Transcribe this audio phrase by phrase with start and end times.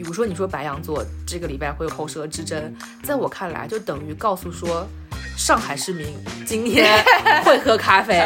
[0.00, 4.88] 比如说你说白羊座这个礼拜会有口舌之争，在我看来就等于告诉说
[5.36, 6.16] 上海市民
[6.46, 7.04] 今天
[7.44, 8.18] 会喝咖啡。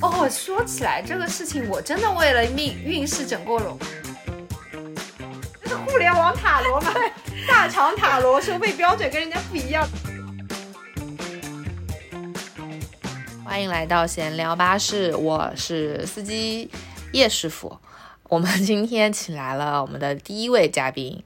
[0.00, 3.78] 哦，说起来这个事情，我真的为了命运势整过容。
[5.62, 6.94] 这是互联网塔罗吗？
[7.46, 9.86] 大厂塔罗收费标准跟人家不一样。
[13.44, 16.70] 欢迎来到闲聊巴士，我是司机
[17.12, 17.78] 叶师傅。
[18.28, 21.22] 我们今天请来了我们的第一位嘉宾，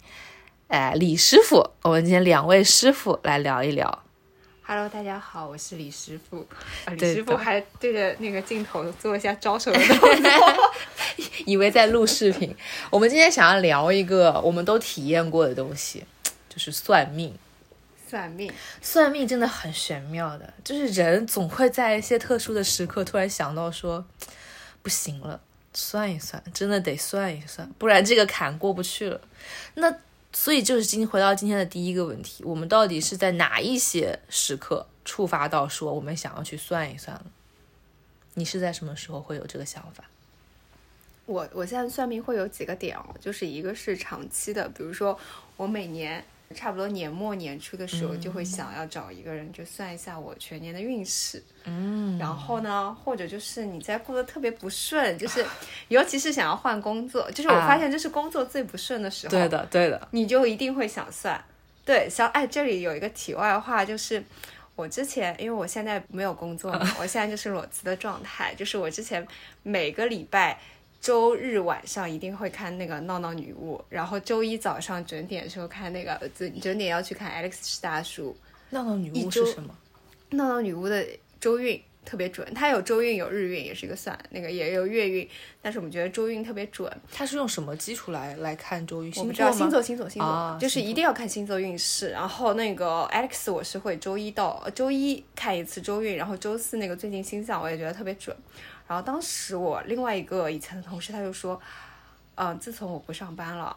[0.68, 1.70] 哎，李师傅。
[1.80, 4.02] 我们今天两位师傅来聊一聊。
[4.62, 6.46] Hello，大家好，我是李师傅。
[6.84, 10.70] 啊、李师傅还对着那个镜头做一下招手的动作。
[11.46, 12.54] 以为在录视频。
[12.90, 16.04] 我们今天想要聊一个我们都体验过的东西，
[16.50, 17.34] 就是算命。
[18.06, 24.04] 算命，算命真的很玄妙的，就是人总会在一些特殊的时刻突然想到说，
[24.82, 25.40] 不行了，
[25.72, 29.20] 算一算，真的得算一算，不然这个坎过不去了。
[29.74, 29.94] 那
[30.32, 37.24] 所以就是今回到今天的第一个问题，我们到底是在哪一些时刻触发到说我们想要去算一算了？
[38.34, 40.04] 你是在什么时候会有这个想法？
[41.26, 45.18] 我我现在算命会有几个点哦，就是一个是长期的，比如说
[45.56, 51.40] 我每年差不多年末年初的时候，就会想要找一个人就算一下我全年的运势。
[51.64, 55.46] 嗯，然后呢，或者就是你在过得特别不顺，就是
[55.86, 61.42] 尤其是想要换工作，就是我发现这是工作最不顺的时候，对的，对的，你就一定会想算。
[61.84, 64.22] 对，像哎，这里有一个题外话，就是
[64.74, 69.24] 我之前因为我现在没有工作嘛， 我现在就是裸辞的状态，就是我之前
[69.62, 70.58] 每个礼拜。
[71.00, 78.36] 周日晚上一定会看那个《闹闹女巫》，然后周一早上准点的时候看那个准准点要去看 Alex 是大叔。
[78.68, 79.74] 闹闹女巫是什么？
[80.30, 81.04] 闹闹女巫的
[81.40, 85.26] 周运特别准，它有周运有日运，也是一个算那个也有月运，
[85.62, 86.90] 但是我们觉得周运特别准。
[87.10, 89.10] 它是用什么基础来来看周运？
[89.16, 89.80] 我不知道星座？
[89.82, 92.10] 星座星座，啊就是一定要看星座运势。
[92.10, 98.36] 然后那个 Alex 我是会周一到呃周一看一次周运，然后周四那个最近星象我也觉得特别准。
[98.90, 101.60] 然后当时我另外一个以前的同事他就说，
[102.34, 103.76] 嗯、自从我不上班了。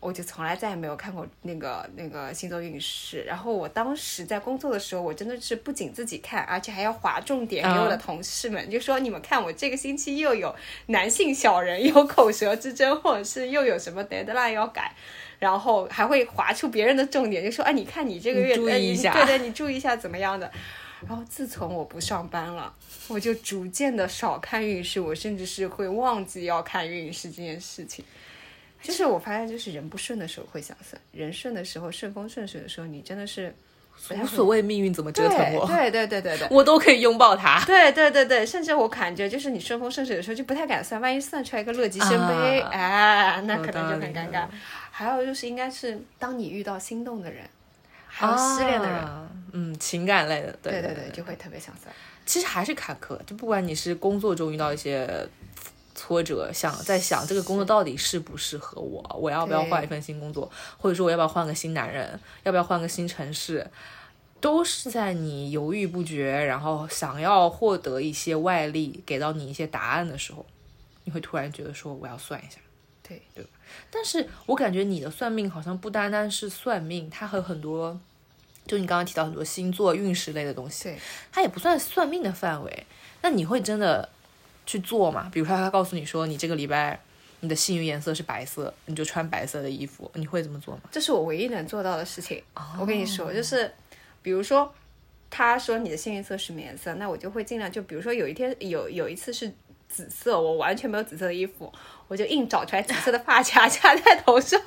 [0.00, 3.22] 我就从来再也没有看过那个那个星座运势。
[3.24, 10.52] 然后我当时在工作的时候，我真的是不仅自己看，而且还要划重点给我的嗯同事们，就说你们看我这个星期又有
[10.86, 14.92] 男性小人有口舌之争，或者是又有什么 deadline 要改。
[15.38, 20.50] 然后还会划出别人的重点，就说：“哎，你看你这个月，注意呃一下对对，你注意一下怎么样的。”
[21.06, 22.72] 然后自从我不上班了，
[23.08, 28.04] 我就逐渐的少看运势，我甚至是会忘记要看运势这件事情。
[28.82, 33.54] 就是我发现，就是人不顺的时候会想算，人顺的时候，顺风顺水的时候，你真的是
[34.10, 36.48] 无所谓命运怎么折腾我，对对对对对对。
[36.50, 37.62] 我都可以拥抱它。
[37.66, 44.46] 对对对对，甚至我感觉就是你顺风顺水的时候就不太敢算，万一算出来一个乐极生悲，啊哎，那可能就很尴尬。
[44.90, 47.44] 还有就是应该是当你遇到心动的人，
[48.20, 49.26] 还有失恋的人，啊。
[49.52, 51.92] 嗯，情感类的，对对对对，就会特别想算。
[52.24, 55.26] 其实还是坎坷，就不管你是工作中遇到一些
[55.94, 60.48] 挫折，想在想这个工作到底适不适合我，我要不要换一份新工作，
[60.78, 63.68] 或者说我要不要换个新男人，要不要换个新城市，
[64.40, 70.46] 都是在你犹豫不决，然后想要获得一些外力给到你一些答案的时候，
[71.02, 72.58] 你会突然觉得说我要算一下。
[73.02, 73.20] 对。
[73.34, 73.44] 对，
[73.90, 77.98] 但是我感觉你的算命好像不单单是算命，它和很多，
[78.66, 80.98] 就你刚刚提到很多星座运势类的东西，对，
[81.32, 82.86] 它也不算算命的范围。
[83.22, 84.08] 那你会真的
[84.64, 85.28] 去做吗？
[85.32, 87.00] 比如说他告诉你说你这个礼拜
[87.40, 90.82] 你的幸运颜色是白色，你就穿白色的衣服，你会这么做吗？
[90.90, 92.42] 这是我唯一能做到的事情。
[92.54, 93.72] 哦我跟你说，就是
[94.22, 94.72] 比如说，
[95.28, 99.52] 他说你的幸运色是什么颜色，那我就会尽量就比如说有一天有有一次是
[99.88, 101.72] 紫色，我完全没有紫色的衣服，
[102.08, 104.60] 我就硬找出来紫色的发卡 夹在头上。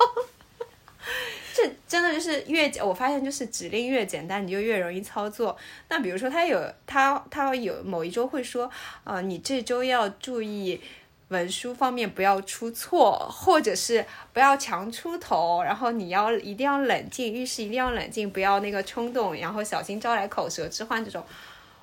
[1.56, 5.56] 这真的就是越，我发现就是指令越简单，你就越容易操作。
[5.88, 8.68] 那比如说他有他他有某一周会说，
[9.04, 10.80] 呃，你这周要注意
[11.28, 21.24] 文书方面不要出错，或者是不要强出头，然后你要一定要冷静，遇事一定要冷静，不要那个冲动，然后小心招来口舌之患这种。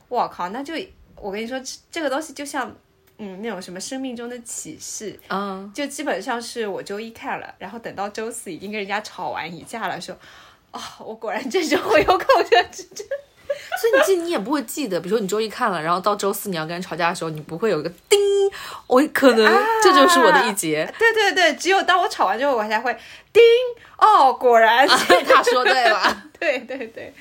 [0.10, 0.74] 我靠，那就
[1.16, 1.58] 我跟你说，
[1.90, 2.76] 这个东西就像。
[3.24, 10.18] 嗯，那种什么生命中的启示，嗯，就基本上是我周一看了，然后等到周四已经跟人家吵完一架了，说，
[10.72, 13.06] 啊、我果然这周我有口舌之争。
[13.80, 18.20] 所以你记你也不会记得，比如说你周一看了，然后到周四你要跟人吵架的时候，你不会有一个叮，
[18.88, 20.92] 我可能这就是我的一劫。
[20.98, 22.92] 对对对，只有当我吵完之后，我才会
[23.32, 23.44] 叮，
[23.98, 27.14] 哦，果然是他说对了， 对对对，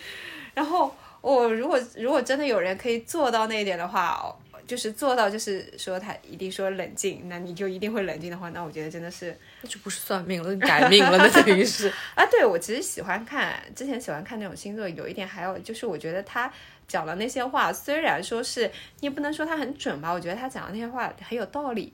[0.55, 4.35] 然后我如果如果真的有人可以做到那一点的话，
[4.71, 11.93] 就是做到，就是说他一定说冷静，那你就一定会冷静的话，那我觉得真的是那就不是算命了，改命了，那等于是。
[12.15, 16.49] 啊，对我其实喜欢看，之前喜欢看那种星座，有一点还有就是，我觉得他
[16.87, 18.71] 讲的那些话，虽然说是
[19.01, 21.93] 你也不能说他很准吧，我觉得他讲的那些话很有道理。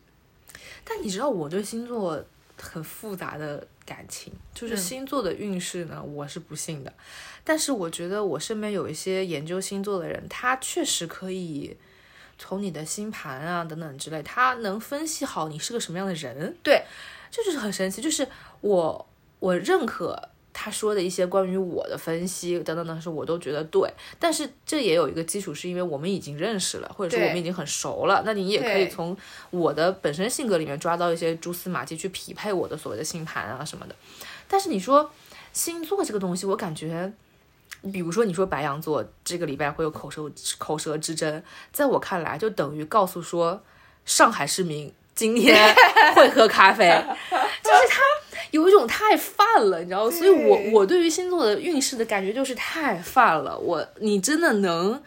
[0.85, 2.23] 但你知道我对星座
[2.61, 6.93] 很复杂的感情，就是星座的运势呢，我是不信的。
[7.43, 11.77] 但是我觉得我身边有一些研究星座的人，他确实可以
[12.39, 16.55] 从你的星盘啊等等之类，他能分析好你是个什么样的人。
[16.63, 16.83] 对，
[17.31, 18.03] 这就是很神奇。
[18.03, 18.27] 就是
[18.61, 19.07] 我
[19.39, 20.21] 我认可
[20.53, 23.91] 他说的一些关于我的分析等等等，是我都觉得对。
[24.19, 28.23] 但是这也有一个基础，是因为我们已经认识了，或者说我们已经很熟了。
[28.25, 29.17] 那你也可以从
[29.51, 33.95] 我的本身性格里面抓到一些蛛丝马迹去匹配我的所谓的星盘啊什么的。
[34.49, 35.11] 但是你说
[35.53, 37.13] 星座这个东西，我感觉。
[37.93, 41.43] 比如说，你说白羊座这个礼拜会有口舌口舌之争，
[41.73, 43.63] 在我看来，就等于告诉说
[44.05, 45.75] 上海市民今天
[46.15, 48.03] 会喝咖啡，就是他
[48.51, 53.59] 有一种太泛了，你知道所以我我对于星座的运势的感觉就是太泛了。
[53.59, 55.03] 我你真的能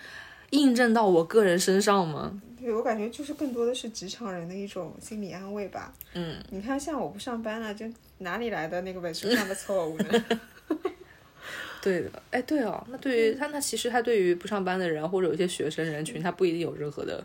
[0.51, 2.39] 印证到我个人身上吗？
[2.62, 5.92] 对我感觉就是更多的是职场人的一种心理安慰吧。
[6.13, 7.86] 嗯，你看，像我不上班了，就
[8.19, 10.25] 哪里来的那个本书上的错误呢？
[11.81, 17.24] 对的，哎，对哦，那对于他，那其实他对于不上班的人或者有些学生人群，他不一定有任何的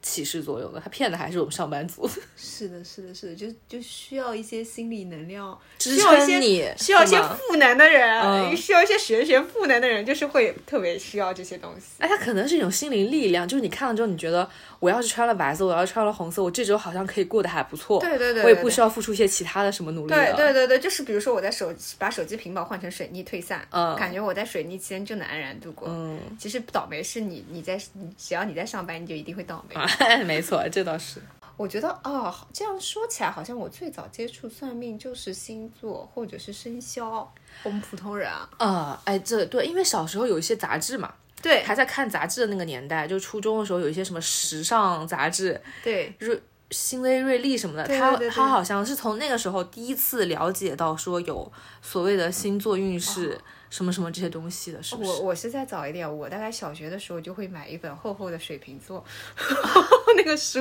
[0.00, 2.08] 启示作用的，他骗的还是我们上班族。
[2.36, 11.86] 是的，是的，是的，就就需要一些心理能量，支撑你，需要一些赋能的人，需要一些玄学赋能的人，就是会特别需要这些东西。
[11.98, 14.48] 哎，他可能是一种心灵力量，就是你看了之后，你觉得。
[14.82, 18.00] 我要是穿了白色，我要是穿了红色，我这周好像可以过得还不错。
[18.00, 20.12] 对对对，我也不需要付出一些其他的什么努力。
[20.12, 25.86] 对对对对，就是比如说我在手把手机屏保换成水逆退散，嗯，感觉我在水逆期间就能安然度过。
[25.88, 27.80] 嗯，其实倒霉是你，你在
[28.18, 29.76] 只要你在上班，你就一定会倒霉。
[30.26, 31.22] 没错，这倒是。
[31.56, 37.32] 我觉得哦，这样说起来，好像我最早接触算命就是星座或者是生肖。
[37.62, 41.14] 我们普通人啊，啊，哎，这对，因为小时候有一些杂志嘛。
[41.42, 46.40] 对，还在看杂志的那个年代，就初中的时候有一些什么时尚杂志，对，瑞
[46.70, 51.52] 新蕾、瑞丽什么的，他他好像是从那个时候第一次了解到说有
[51.82, 55.10] 所谓的星座运势什么什么这些东西的，是不是？
[55.10, 59.04] 我我是再早一点，我大概小学的时候就会买一本厚厚的水瓶座
[60.16, 60.60] 那个书，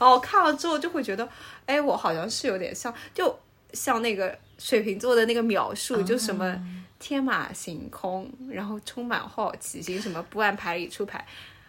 [0.00, 1.28] 后看了之后就会觉得，
[1.66, 3.38] 哎，我好像是有点像，就
[3.72, 6.58] 像那个水瓶座的那个描述，就什么。
[6.98, 11.26] 天马行空，然后充满好奇心，什么不按牌理出牌。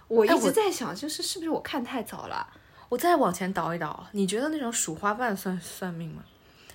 [0.08, 2.46] 我一直在想，就是是不是我看太早了？
[2.88, 6.22] 我再往前倒一倒，你觉得那种数花瓣算算命吗？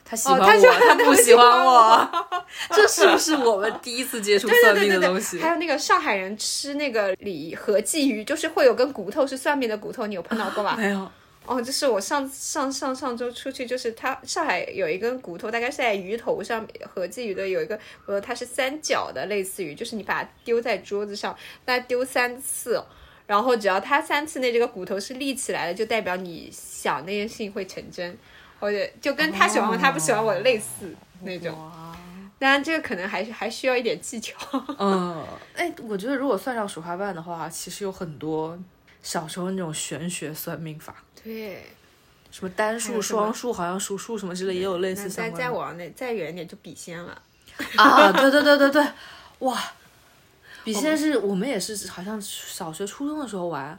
[0.04, 2.26] 他喜欢我，他不喜欢我，
[2.74, 5.38] 这是不是我们第一次接触算命的东西？
[5.38, 10.74] 还有那个上海人吃那个李和鲫鱼，就是会有根骨头是算命的骨头，你有碰到过吗？
[10.76, 11.08] 没有。
[11.48, 21.34] 哦，就是我上上上上周出去，就是他上海有一根骨头，大概是在鱼头上，和鲫鱼的有一个，呃，它是三角的，类似于，就是你把它丢在桌子上，
[21.64, 22.84] 那丢三次，
[23.26, 28.18] 然后只要它三次内这个骨头是立起来的，就代表你想那件事情会成真，
[28.60, 31.56] 或者就跟他喜欢我，他不喜欢我类似那种。
[32.38, 34.36] 当然，这个可能还是还需要一点技巧。
[34.78, 38.56] 嗯， 哎，我觉得如果算上数花瓣的话，其实有很多
[39.02, 40.94] 小时候那种玄学算命法。
[41.22, 41.64] 对，
[42.30, 45.32] 什么单数、双数，好像数数什么之类也有类似相关。
[45.32, 47.20] 再再往那再远一点就笔仙了。
[47.76, 48.86] 啊，对对对对对，
[49.40, 49.58] 哇，
[50.62, 53.76] 笔仙是我们也是好像小学初中的时候玩，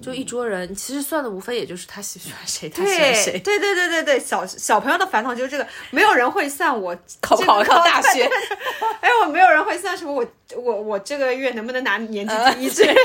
[0.00, 3.38] 就一桌人，其实算的无非也就是他喜欢谁，他喜欢谁。
[3.40, 8.24] 对对对对对，小小朋友的烦恼就是这个，没有人会算我 考不考考大学。
[9.02, 10.26] 哎，我没有人会算什么我
[10.56, 13.00] 我我这个月能不能拿年级第一之类的。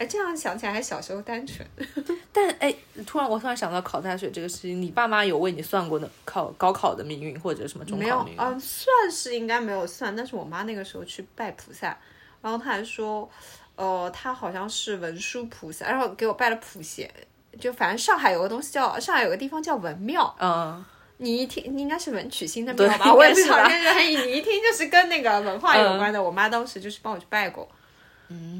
[0.00, 1.58] 哎，这样想起来还小时候单纯，
[2.32, 2.74] 但哎，
[3.06, 8.40] 突然我突然想到考大学这个事情，你爸妈有为你算过的考高考的命运或者什么中考命运？
[8.40, 11.94] 嗯，算是应该没有算，但是我妈那个时候去拜菩萨，
[12.40, 13.28] 然后她还说，
[13.76, 17.12] 呃，她好像是文殊菩萨，然后给我拜了普贤，
[17.60, 20.82] 就反正上海有个东西叫上海有个地方叫文庙，嗯，
[21.18, 23.12] 你一听你应该是文曲星的庙吧？
[23.12, 26.22] 我也是，你一听就是跟那个文化有关的。
[26.22, 27.68] 我妈当时就是帮我去拜过。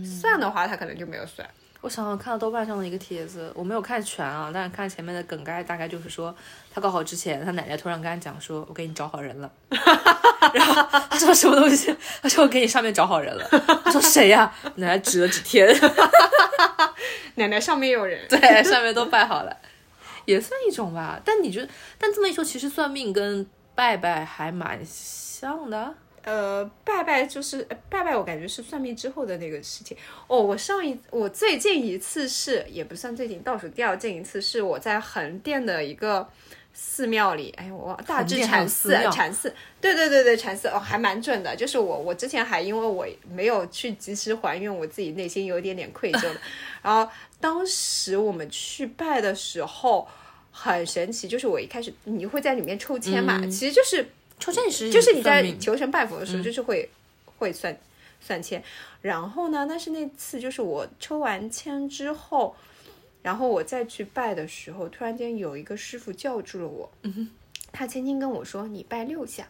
[0.05, 1.49] 算的话，他可能就没有算。
[1.81, 6.35] 我想想，看到豆瓣上的一个帖子，我没有看全啊，但是看前面的梗概，大概就是说，
[6.71, 9.50] 他高考之前，他奶奶突然跟他讲说：“我给你找好人了。”
[10.53, 10.75] 然后
[11.09, 11.95] 他说什么东西？
[12.21, 13.49] 他说：“我给你上面找好人了。”
[13.83, 15.75] 他说：“谁呀？”奶奶指了指天，
[17.37, 19.57] 奶奶上面有人，对，上面都拜好了，
[20.27, 21.19] 也算一种吧。
[21.25, 25.95] 但你觉得，但这么一说，其实算命跟拜拜还蛮像的。
[26.23, 29.97] 呃，拜拜就是呃拜拜，我感觉是算命之后的那个事情。
[30.27, 36.29] 哦，我上一我最近一次是也不算最近，倒数第二近一次是我在横店的一个
[36.73, 41.57] 寺庙里，哎，我忘大智横店还有禅寺，寺禅寺，对对对对，禅寺哦，还蛮准的。
[41.57, 46.41] 就是我我之前还因为我没有去及时还愿，我自己内心有一点点愧疚的。
[46.83, 47.11] 然后
[47.41, 50.07] 当时我们去拜的时候。
[50.53, 54.05] 很神奇，就是我一开始你会在里面抽签嘛，其实就是
[54.40, 56.88] 抽签也是就是你在求神拜佛的时候，就是会、
[57.38, 57.76] 会算
[58.20, 58.62] 算签。
[59.02, 62.56] 然后呢，但是那次就是我抽完签之后，
[63.23, 66.90] 然后我再去拜的时候，突然间有一个师傅叫住了我，
[67.70, 69.47] 他轻轻跟我说：“你拜六下。”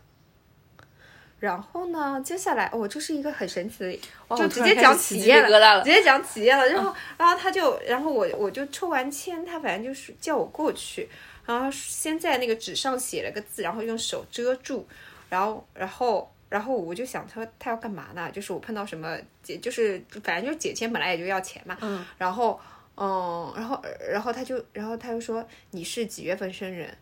[1.40, 3.98] 然后呢，接下来哦，这是一个很神奇的，
[4.36, 5.82] 就直接讲开始起鸡体验皮疙瘩了。
[5.82, 6.68] 直接讲企业了。
[6.68, 11.08] 然后，然后他就，然后我我就抽完签，他反正就是叫我过去，
[11.46, 14.86] 然后先在那个纸上写了个字，然后用手遮住，
[15.28, 18.30] 然后，然后，然后我就想他他要干嘛呢？
[18.30, 22.60] 就是我碰到什么解，就是反正就是解签本来也就要钱嘛，嗯，然后，
[22.96, 26.96] 嗯，然后，然后他就，然后他就说你是几月份生人？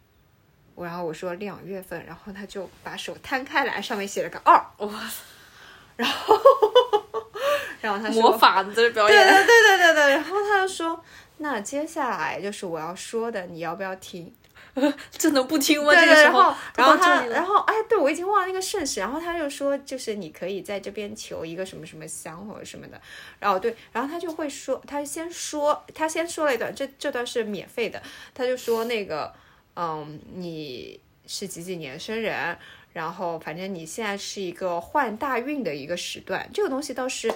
[0.75, 5.11] 我然后我说两月份，然后他就把手摊开来，上面写了个二，哇，
[5.97, 6.39] 然后，
[7.83, 11.05] 然后他说魔法在这表对演，对对对对对，然后他就说，
[11.39, 14.33] 那接下来就是我要说的，你要不要听？
[15.11, 15.93] 真的不听吗？
[15.93, 23.01] 对对，这个时候然后，然后他，然后哎，对我已经忘了那个盛世，然后他就说，就是你可以在这边求一个什么什么香或者什么的，
[23.41, 28.01] 然后对，然后他就会说，他先说，他先说了一段，这这段是免费的，
[28.35, 29.33] 他就说那个，
[29.75, 32.57] 嗯，你是几几年生人，
[32.93, 37.33] 然后反正你现在是一个换大运的一个时段，这个东西倒是。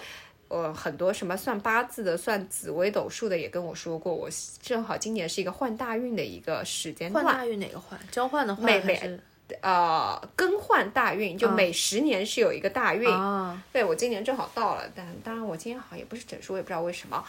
[0.52, 4.28] 呃，很多什么算八字的、算紫微斗数的也跟我说过，我
[4.61, 7.25] 正好今年是一个换大运的一个时间段。
[7.25, 7.99] 换大运哪个换？
[8.11, 9.21] 交换的换每每还是
[9.62, 13.11] 呃更换大运，就每十年是有一个大运。
[13.11, 13.62] 啊？
[13.73, 17.25] 对我今年正好到了，但当然我今年好像也不是整数，我也不知道为什么，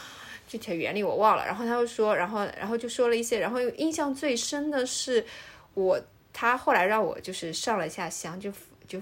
[0.45, 1.45] 具体的原理我忘了。
[1.45, 5.25] 然后他又说，然后然后就说了一些，然后印象最深的是
[5.75, 5.97] 我
[6.33, 8.51] 他后来让我就是上了一下香，就
[8.85, 8.99] 就。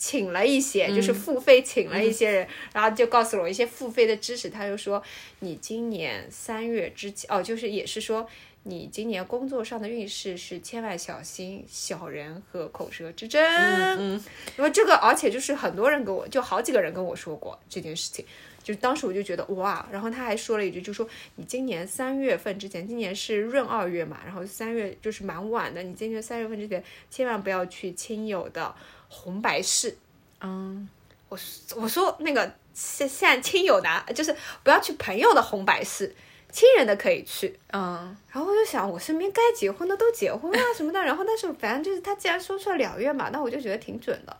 [0.00, 4.48] 请了一些，就是付费请了一些人，然后就告诉了我一些付费的知识。
[4.48, 5.00] 他就说，
[5.40, 8.26] 你今年三月之前，哦，就是也是说，
[8.62, 13.42] 你今年工作上的运势是千万小心小人和口舌之争。
[13.44, 14.24] 嗯，
[14.56, 18.24] 因为这个，而且就是很多人跟我，就好几个人跟我说过这件事情，
[18.62, 28.74] 就当时我就觉得哇，然后他还说了一句，就说你今年三月份之前，今年是闰二月嘛，然后三月就是蛮晚的，你今年三月份之前千万不要去亲友的
[29.10, 29.94] 红白事。
[30.40, 30.88] 嗯，
[31.28, 31.38] 我
[31.76, 36.14] 我说那个现现在亲友的，就是不要去朋友的红白事，
[36.50, 37.58] 亲人的可以去。
[37.72, 44.34] 嗯，然后我就想，我身边该结婚的都结婚啊什么的，然后但是反正就是他既然说出了两月嘛，那我就觉得挺准的。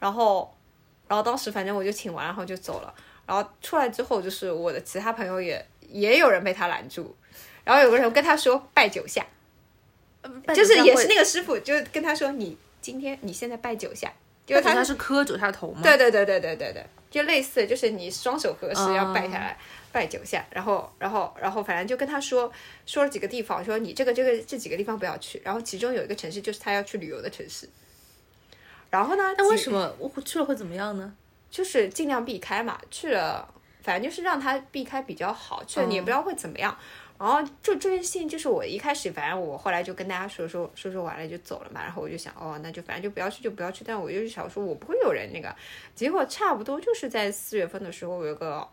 [0.00, 0.56] 然后，
[1.06, 2.94] 然后当时反正我就请完，然后就走了。
[3.26, 7.14] 然后出来之后，就是我的其他朋友也也有人被他拦住，
[7.62, 9.24] 然后有个人跟他说拜九下，
[10.54, 14.12] 就是也是那个师傅就跟他说，你今天你现在拜九下，
[14.44, 15.80] 就就是他他是磕九下头吗？
[15.82, 19.56] 对对对对对对对，就类似，就是你双手合十哦要拜下来，
[19.90, 22.52] 拜九下，然后然后然后反正就跟他说
[22.84, 27.68] 说了几个地方，说你这个这个这几个地方不要去，然后其中有一个城市就是他要去旅游的城市，
[28.90, 31.14] 然后呢，那为什么我去了会怎么样呢？
[31.50, 33.46] 就是尽量避开嘛，去了
[33.82, 36.76] 反正就是让他避开比较好，去了你也不知道会怎么样。
[37.22, 41.80] 然后就这件事情，就是我一开始，反正我后来就跟大家说说说说完了就走了嘛。
[41.80, 43.84] 然后我就想，哦，那就反正就不要去就不要去。
[43.86, 45.54] 但我就是想说，我不会有人那个。
[45.94, 48.66] 结果差不多就是在四月份的时候，我有个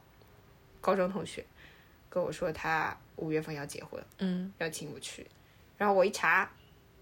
[0.81, 1.45] 高中同学
[2.09, 5.27] 跟我说，他五月份要结婚，嗯，要请我去。
[5.77, 6.49] 然后我一查，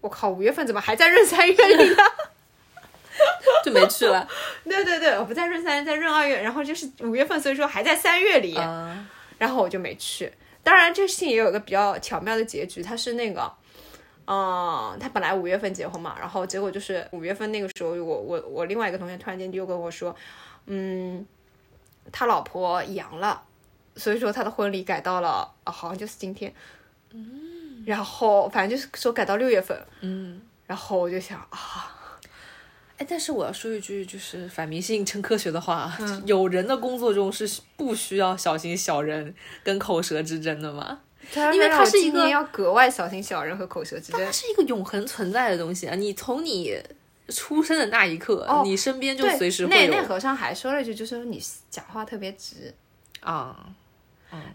[0.02, 1.96] 我靠，五月份怎么还在闰三月里呢？
[3.64, 4.28] 就没去了。
[4.64, 8.54] 对对对，我不在闰三，在闰二月，然后就是五月份，所以说还在三月里。
[8.54, 10.30] 啊，然后我就没去。
[10.68, 13.50] 当然，这个事情也有一个比较巧妙的结局，他是那个，
[14.26, 20.14] 嗯，他本来五月份结婚嘛，然后结果就是五月份那个时候，我我我另外一个同学突然间就跟我说，
[20.66, 21.26] 嗯，
[22.12, 23.42] 他老婆阳了，
[23.96, 26.54] 所以说他的婚礼改到了，啊，好像就是今天，
[27.14, 31.96] 嗯，然后反正就是说改到六月份，嗯，然后我就想啊，
[32.98, 41.00] 哎，但是我要说一句，就是反迷信称科学的话，嗯 有人的工作中是不需要小心小人跟口舌之争的吗？
[41.52, 44.32] 因为它是一个要格外小心小人和口舌之争它。
[44.32, 45.94] 是一个永恒存在的东西啊！
[45.94, 46.76] 你从你
[47.28, 52.74] 出生的那一刻，哦你身边就，随时会有那那和尚还说了一句，就是你讲话特别直，
[53.20, 53.54] 啊。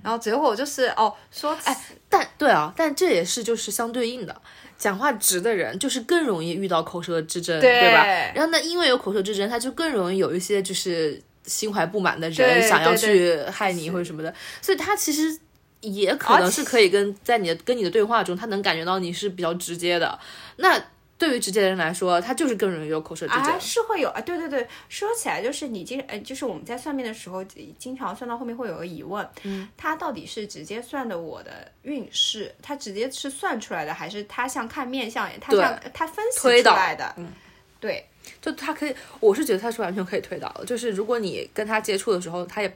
[0.03, 4.41] 然后结果就是哦说，哎，但对啊，但这也是就是相对应的，
[4.77, 8.05] 讲话直的人，就是更容易遇到口舌之争，对吧？
[8.35, 15.37] 然后呢，因为有口舌之争，他就更容易有一些就是心怀不满的人想要去害你或者什么的，所以他其实
[15.81, 20.17] 也可能是可以跟在你的跟你的对话中，他能感觉到你是比较直接的。
[20.57, 20.81] 那
[21.23, 23.43] 对于直接的人来说，他就是更容易有口舌之争。
[23.43, 27.41] 啊，是会有啊，对对对，说起来就是你经呃，就是我们在算命的时候，
[27.79, 37.13] 经常算到后面会有个疑问，嗯，他到底是直接算的我的运势，他直接是算出来的，还是他像看面相，他对像他分析出来的？
[37.15, 37.31] 嗯，
[37.79, 38.05] 对，
[38.41, 40.65] 就他可以，我是觉得他是完全可以推导的。
[40.65, 42.67] 就是如果你跟他接触的时候，他也，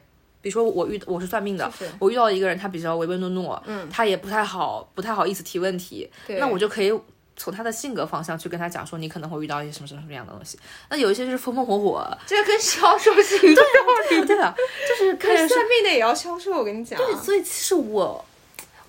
[0.42, 6.98] 比如说我遇我是算命的，是我遇到一个人，他比较唯唯诺诺，嗯，他也不太好，不太好意思提问题，那我就可以
[7.38, 10.60] 从他的性格方向去跟他讲说，你可能会遇到一些什么什么什么样的东西。
[10.90, 13.68] 那有一些就是风风火火， 这跟销售是一个道
[14.12, 14.54] 理，对啊，
[14.90, 18.26] 就是看跟算命的也要销售，我跟你讲，对，所以其实我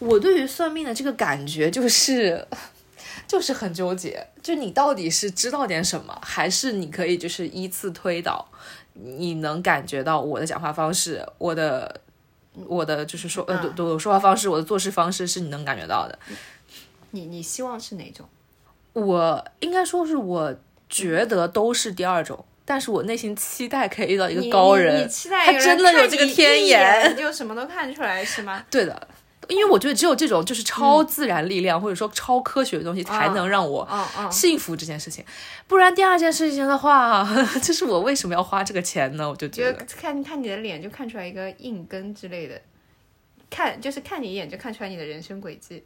[0.01, 2.45] 我对于算命的这个感觉就是。
[3.27, 8.49] 就是很纠结，就你到底是知道点什么，还是你可以就是依次推导，
[8.95, 12.01] 你能感觉到我的讲话方式，我的
[12.67, 16.19] 我的就是说呃，对对，我说话方式，我的做事方式是你能感觉到的。
[17.11, 18.27] 你你希望是哪种？
[19.07, 20.55] 我应该说是我
[20.89, 28.65] 觉得都是第二种，但是我内心期待可以遇到一个高人，你你期待他真的有这个天眼眼就什么都看出来是吗？
[28.71, 29.09] 对的，
[29.49, 33.89] 因为我觉得只有这种就是超自然力量、或者说超科学的东西，才能让我
[34.31, 35.25] 幸福这件事情。
[35.67, 37.27] 不然第二件事情的话，
[37.63, 39.29] 就是我为什么要花这个钱呢？
[39.29, 42.61] 我就觉得，看看你的脸就看出来一个硬根之类的，
[43.51, 45.83] 看就是看你一眼就看出来你的人生轨迹。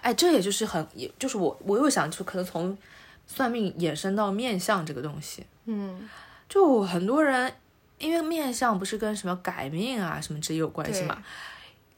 [0.00, 2.76] 哎，这也就是很，也就是我我又想，就可能从
[3.26, 5.44] 算命衍生到面相这个东西。
[5.66, 6.08] 嗯，
[6.48, 7.52] 就很多人
[7.98, 11.22] 因为面相不是跟什么改命啊什么这有关系嘛，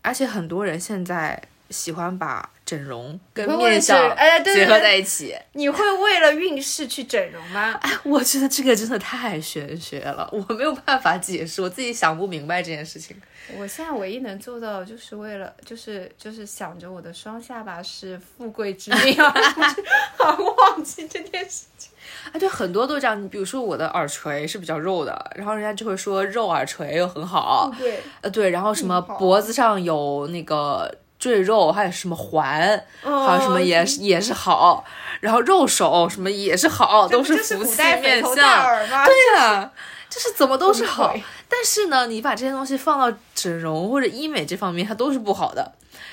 [0.02, 1.40] 而且很多人现在
[1.72, 3.98] 喜欢把整容跟面相
[4.44, 5.34] 结合在一起。
[5.54, 7.72] 你会为了运势去整容吗？
[7.82, 13.16] 哎，我觉得这个真的太玄学了，我没有办法解释，我自己想不明白这件事情。
[13.58, 21.90] 我现在唯一能做到，就是为了，就是就是想着我的双下巴是富贵之命， 而忘记这件事情。
[22.32, 23.20] 哎，对，很多都这样。
[23.20, 27.70] 你比如说我的耳垂是比较肉的，然后人家就会说肉耳垂又很好。
[27.76, 32.60] 对，呃，对，然后什么脖子上有那个赘肉，还有什么环，
[33.00, 34.84] 还有什么也是也是好。
[35.20, 38.34] 然后肉手什么也是好，都是福气面相。
[38.34, 39.70] 对呀、
[40.10, 41.14] 就是怎么都是好。
[41.48, 45.70] 但是呢，你把这些东西放到整容或者医美这方面，它都是不好的。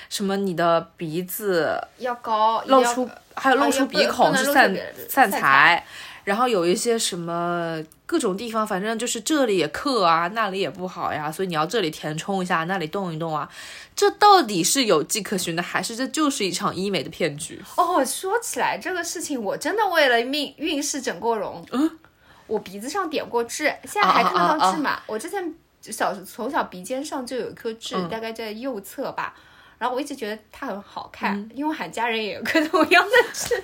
[0.08, 4.72] 什么你的鼻子要高，露出，还有露啊出鼻孔是散
[5.08, 5.84] 散财，
[6.24, 13.48] 然后有一些什么各种地方，反正就是这里也克啊，那里也不好呀，所以你要这里填充一下，那里动一动啊，
[13.96, 17.62] 这到底是有迹可循的，还是这就是一场医美的骗局？
[17.76, 21.64] 哦，说起来这个事情，我真的为了命运势整过容。
[21.72, 21.98] 嗯，
[22.46, 25.00] 我鼻子上点过痣，现在还看得啊啊啊到痣嘛？
[25.06, 29.34] 我之前小从小鼻尖上就有一颗痣，嗯大概在右侧吧。
[29.80, 33.54] 然后我一直觉得它很好看，嗯因为我喊家人也有颗同样的痣。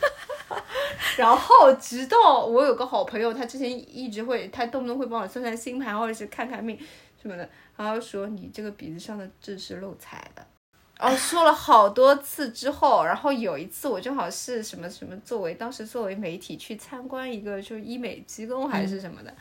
[1.18, 6.79] 然后直到我有个好朋友，他之前一直会，他动不动会帮我算算星盘或者是看看命
[7.20, 10.46] 什么的，然后说你这个鼻子上的痣是漏财的。
[10.98, 19.35] 然后说了好多次之后，然后有一次我正好是什么什么作为当时作为媒体去参观一个就是医美机构还是什么的，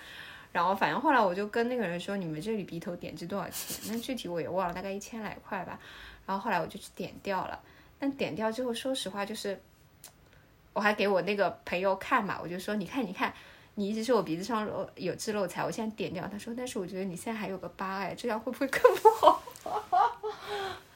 [0.51, 3.93] 然后反正后来我就跟那个人说你们这里鼻头点痣多少钱？
[3.93, 5.79] 那具体我也忘了，大概一千来块吧。
[6.25, 7.59] 然后后来我就去点掉了，
[7.99, 9.61] 但点掉之后，说实话就是，
[10.73, 13.33] 我还给我那个朋友看嘛，我就说你看你看。
[13.77, 16.25] 你一直说我鼻子上有痣漏财，我现在点掉。
[16.29, 19.43] 他说，但是我觉得你现在还有个疤哎，这样会不会更不好？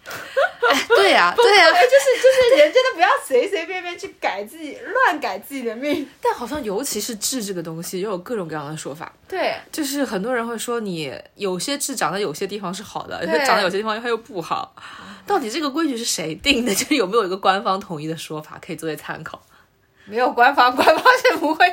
[0.90, 6.08] 对呀、对呀、哎，就是就是人真的不要随随便便去改自己，乱改自己的命。
[6.22, 9.12] 但好像尤其是痣这个东西，又有各种各样的说法。
[9.28, 14.76] 对，就是很多人会说你有些痣长在有些地方是好的，有些长在有些地方它又不好。
[15.26, 16.74] 到底这个规矩是谁定的？
[16.76, 19.42] 就有没有一个官方统一的说法可以作为参考？
[20.06, 21.66] 没有官方，官方是不会。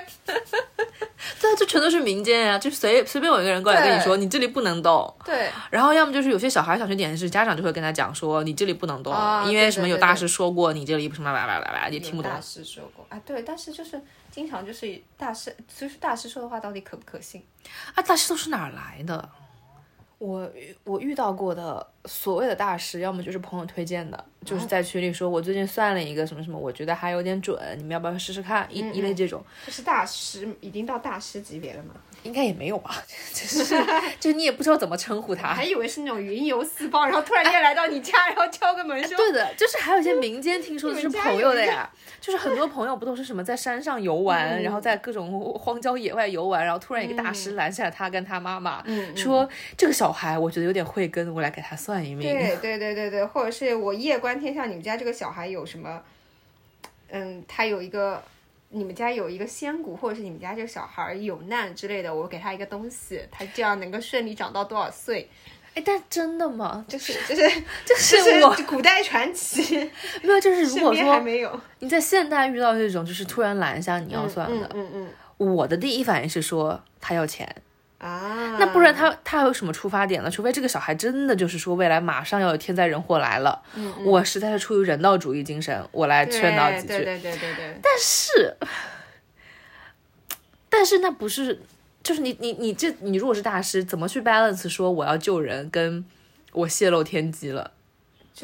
[1.41, 12.31] 对啊，这全都是民间呀、就随随便有一个人过来跟你说你这里不能动，对，然后要么就是有些小孩想学点是，家长就会跟他讲说你这里不能动，啊因为什么有大师说过你这里什么啦啦啦啦，也听不懂。
[12.31, 14.01] 大师说过啊，对，但是就是
[14.31, 17.43] 经常就是大师，就是大师说的话到底可不可信？
[17.95, 19.29] 啊，大师都是哪儿来的？
[20.19, 20.51] 我
[20.85, 28.67] 我遇到过的所谓的大师，要么就是朋友推荐的，就是在群里说，我最近算了一个什么什么，我觉得还有点准，你们要不要试试看？
[28.71, 31.95] 一一类这种，就是大师，已经到大师级别了吗？
[32.27, 33.65] 应该也没有吧， 就是
[34.21, 41.89] 就是你也不知道怎么称呼他，还以为是那种云游四方，然后突然间来到你家，然后敲个门说，对的，就是还有一些民间听说的是朋友的呀，
[42.21, 52.21] 就是很多朋友不都是什么在山上游玩，然后在各种荒郊野外游玩，然后突然一个大师拦下了他跟他妈妈，嗯说这个小孩我觉得有点慧根，我来给他算一命。
[52.21, 56.03] 对对对对对，或者是我夜观天象，你们家这个小孩有什么？
[57.09, 58.21] 嗯，他有一个，
[58.77, 65.29] 你们家有一个仙骨，或者是你们家这个小孩有难之类的，我给他一个东西，他这样能够顺利长到多少岁？
[65.75, 66.85] 哎，但真的吗？
[66.89, 69.75] 就是就是就是古代传奇，
[70.23, 75.09] 没有，就是如果说还说没有你在现代遇到这种就是突然拦下你要算的，嗯嗯
[75.39, 77.63] 我的第一反应是说他要钱，嗯
[78.07, 80.31] 啊，那不然他他还有什么出发点呢？
[80.31, 83.61] 除非这个小孩真的就是说未来马上要有天灾人祸来了，
[84.05, 86.87] 我实在是出于人道主义精神，我来劝导几句。
[86.89, 88.57] 对对对对对，但是，
[90.69, 91.61] 但是那不是，
[92.03, 96.05] 就是你你你这你如果是大师，怎么去 balance 说我要救人跟
[96.53, 97.73] 我泄露天机了？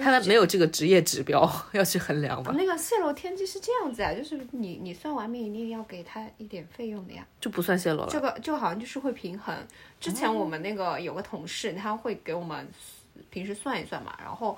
[0.00, 2.54] 他们没有这个职业指标 要去衡量吧？
[2.56, 7.26] 那个泄露天机是这样子啊，就是你你算完命一定要给他一点费用的呀。
[7.40, 8.08] 就不算泄露了。
[8.08, 9.54] 这个就好像就是会平衡。
[10.00, 12.66] 之前我们那个有个同事，他会给我们
[13.28, 14.56] 平时算一算嘛，然后，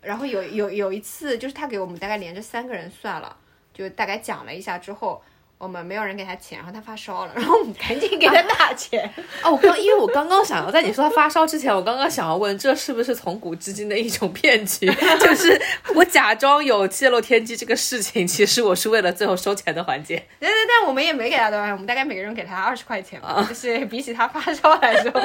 [0.00, 3.36] 然后有有有一次，就是他给我们大概连着三个人算了，
[3.74, 5.22] 就大概讲了一下之后。
[5.56, 9.08] 我们没有人给他钱，然后他发烧了，然后我们赶紧给他打钱。
[9.42, 14.86] 哦，我刚因为我刚刚想要在你说他发烧之前，我刚刚想要问，这是不是从古至今的一种骗局？
[15.20, 15.58] 就是
[15.94, 20.16] 我假装有泄露天机这个事情，其实我是为了最后收钱的环节。
[20.38, 25.10] 对对对，我们也没给他多少，我们大概每个人给他二十块钱吧，就是比起他发烧来说，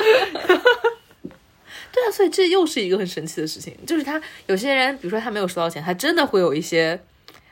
[1.91, 6.97] 对啊，所以这又是一个很神奇的事情，就是他有些人，比如说他没有收到钱，他真的会有一些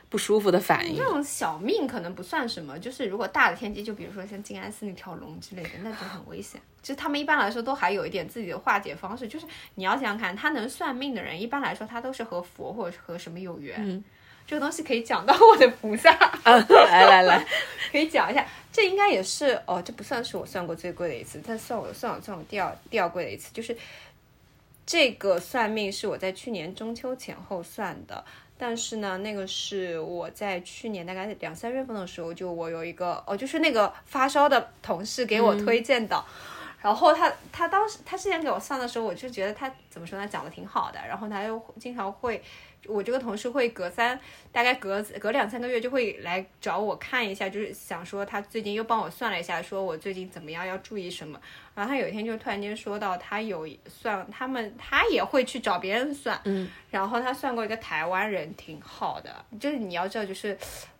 [0.09, 1.03] 不舒服的反应这。
[1.03, 6.61] 种小命可能不算什么，就是如果大的天机，就比如说像静安寺那条龙之类的，那就很危险。
[6.81, 13.75] 就是他们一般来说都还有一点自己的化解方式，就是你要想想看，他能算命的人，一般来说他都是和佛或者和什么有缘。
[13.79, 14.03] 嗯
[14.45, 16.09] 这个东西可以讲到我的菩萨，
[16.43, 17.45] 啊，来来来，
[17.91, 18.47] 可以讲一下。
[18.71, 23.75] 这应该也是哦，这不算是我算过最贵的一次，但算我算我算我第二第二贵的一次，就是
[24.85, 28.23] 这个算命是我在去年中秋前后算的。
[28.57, 36.23] 但是呢，那个是我在去年大概两三月份的时候，就我有一个哦，就是那个发烧的同事给我推荐的，
[36.81, 42.43] 然后他他当时他之前给我算的时候，我就觉得他怎么说呢，讲的挺好的，然后他又经常会，
[42.85, 44.19] 我这个同事会隔三
[44.51, 51.39] 大概隔隔两三个月就会来找我看一下，就是想说他最近又帮我算了一下，说我最近怎么样，要注意什么。
[51.73, 60.57] 然后他有一天就突然间说到，他有算他们他也会去找别人算，嗯，然后他算过一个台湾人挺好的，就是你要知道就是。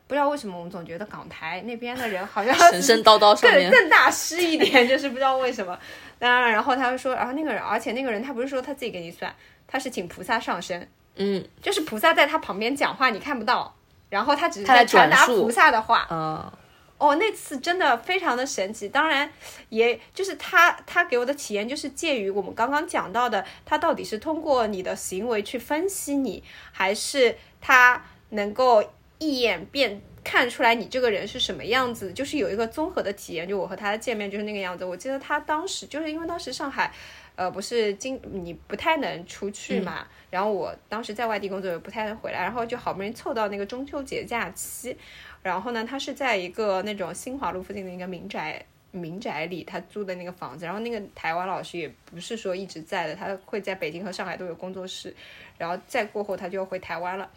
[0.10, 5.78] 不知道为什么我们总觉得港台那边的人好像 神神叨叨上面，更更大师一点，就是不知道为什么。
[6.18, 9.36] 当然，然后他就说，然后那个人，而且那个人他不是说他自己给你算，
[9.68, 10.88] 他是请菩萨上身，
[11.18, 13.76] 嗯就是菩萨在他旁边讲话，你看不到，
[14.10, 16.08] 然后他只是在在传达菩萨的话。
[16.10, 16.52] 嗯，
[16.98, 19.32] 哦，那次真的非常的神奇，当然，
[19.70, 28.84] 也就是他他给我的体验就是介于我们刚刚讲到的，他到底是通过你的行为去分析你，还是他能够
[29.20, 33.48] 一眼辨看出来你这个人是什么样子，就是有一个综合的体验。
[33.48, 34.84] 就我和他的见面就是那个样子。
[34.84, 36.92] 我记得他当时就是因为当时上海，
[37.38, 44.98] 呃，不是经你不太能出去嘛，然后我当时在外地工作也不太能回来，然后就好不容易凑到那个中秋节假期，
[45.42, 48.66] 然后呢，他是在一个那种新华路附近的一个民宅。
[48.90, 55.14] 民宅里，他租的那个房子，然后那个台湾老师也不是说一直在的，他会在北京和上海都有工作室，
[55.58, 57.30] 然后再过后他就要回台湾了，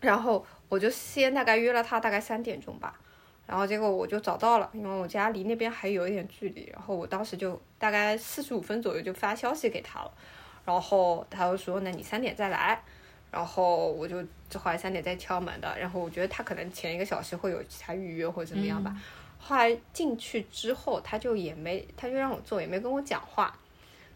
[0.00, 2.98] 然后我就先大概约了他大概三点钟吧，
[3.48, 10.12] 然后结果我就找到了，因为我家离那边还有一点距离，然后我当时就大概四十五分左右就发消息给他了，
[10.66, 12.78] 然后他就说那你三点再来，
[13.30, 18.94] 然后我就就后来三点再敲门的，然后我觉得他可能前一个小时会有其他预约或者怎么样吧，
[19.38, 23.58] 后来进去之后他就也没他就让我坐，也没跟我讲话，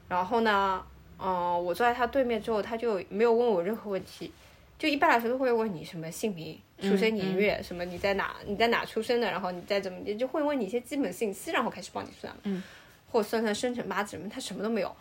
[0.08, 0.84] 然后呢，
[1.18, 4.30] 嗯、我坐在他对面之后，他就没有问我任何问题。
[4.78, 12.62] 就一般来说都会问你什么姓名、出生年月，什么你在哪你在哪出生的，然后你在怎么就会问你一些基本信息，然后开始帮你算，嗯，
[13.10, 14.94] 或算算生辰八字什么，他什么都没有。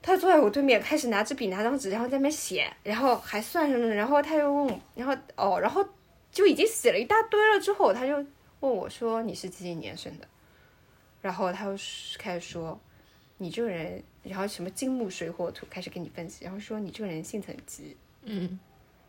[0.00, 5.86] 他坐在我对面，开始拿支笔、拿张纸，然后在那边写，然后还算什么，然后他又问我，然后哦，然后
[6.32, 8.14] 就已经写了一大堆了之后，他就
[8.60, 10.26] 问我说你是几几年生的，
[11.20, 11.76] 然后他又
[12.18, 12.80] 开始说
[13.38, 18.58] 你这个人，然后什么金木水火土开始给你分析，然后说你这个人性子很急，嗯，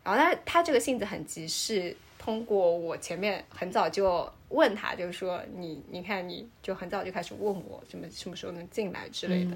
[0.04, 9.50] 然后他他这个性子很急，是通过我前面很早就问他，就是说你你看你就很早就开始问我什么什么时候能进来之类的，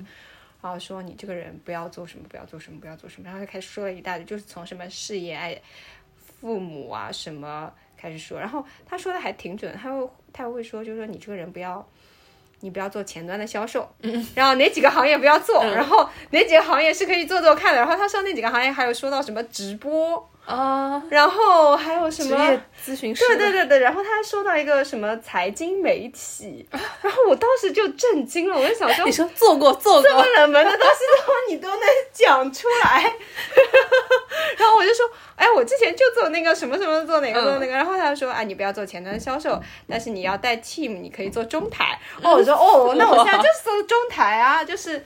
[0.62, 5.60] 然后说你这个人不要做什么不要做什么不要做什么，然后就开始说了一大堆，就是从什么事业爱
[6.40, 11.86] 父母啊什么开始说，然后他说的还挺准，他会他会说就是说你这个人不要。
[12.60, 17.78] 你不要做前端的销售，嗯，然后哪几个行业不要做，然后哪几个行业是可以做做看的。
[17.78, 22.42] 然后他说那几个行业还有说到什么直播啊，然后还有什么？
[22.42, 26.66] 业咨询师，对对对对，然后他还说到一个什么财经媒体，
[27.02, 30.02] 然后我当时就震惊了，我就想说，你说做过做过。
[30.02, 31.80] 这么，冷门的东西都你都能
[32.14, 33.02] 讲出来，
[34.56, 35.04] 然后我就说，
[35.36, 42.00] 哎，我之前就做那个什么什么做哪个做哪个，然后他就说，哎，你不要做前端销售，但是你要带 team，你可以做中台。
[42.22, 44.96] 哦，我说，哦，那我现在就是做中台啊，就是，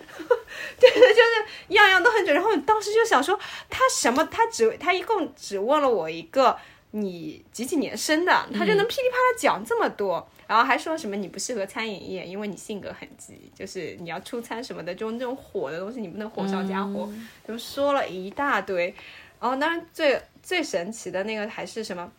[0.78, 2.32] 对对，就是样样都很准。
[2.32, 3.36] 然后我当时就想说，
[3.68, 6.58] 他什么，他只他一共只问了我一个。
[6.94, 17.08] 你几几年生的，他就能噼里啪啦讲这么多，然后还说什么你不适合餐饮业，因为你性格很急，就是你要出餐什么的，就那种火的东西你不能火上加火，
[17.48, 18.94] 就说了一大堆。
[19.40, 22.12] 然后当然最最神奇的那个还是什么？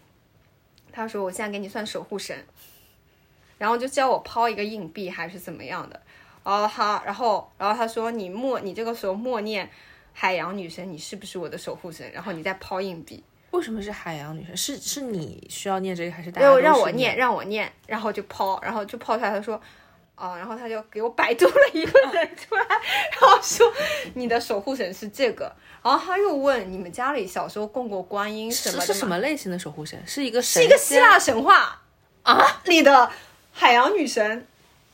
[0.91, 2.36] 他说我现在给你算守护神，
[3.60, 6.02] 然后就教我抛一个硬币还是怎么样的。
[6.43, 9.69] 然后他，然后然后他说你默你这个时候默念
[10.13, 12.10] 海洋女神，你是不是我的守护神？
[12.12, 13.21] 然后你再抛硬币。
[13.52, 14.56] 为什么是海洋女神？
[14.56, 19.30] 是是你需要念这个，还是大家都让让我念，让我念，然后就抛，然后就抛出来。
[19.30, 19.60] 他说，
[20.15, 22.65] 啊、然后他就给我百度了一个人出来，
[23.19, 23.71] 然后说
[24.13, 25.54] 你的守护神是这个。
[25.84, 30.02] 然后他又问你们家里小时候供过观音什么的是是什么类型的守护神？
[30.08, 31.82] 是一个是一个希腊神话
[32.23, 33.12] 啊里的
[33.52, 34.47] 海洋女神，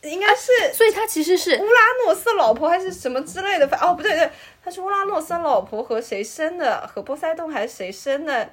[0.04, 3.68] 应该是所以他其实是乌拉诺斯老婆还是什么之类的？
[3.68, 4.30] 反哦不对对，
[4.64, 6.88] 他是乌拉诺斯老婆和谁生的？
[6.88, 8.50] 和波塞冬还是谁生的？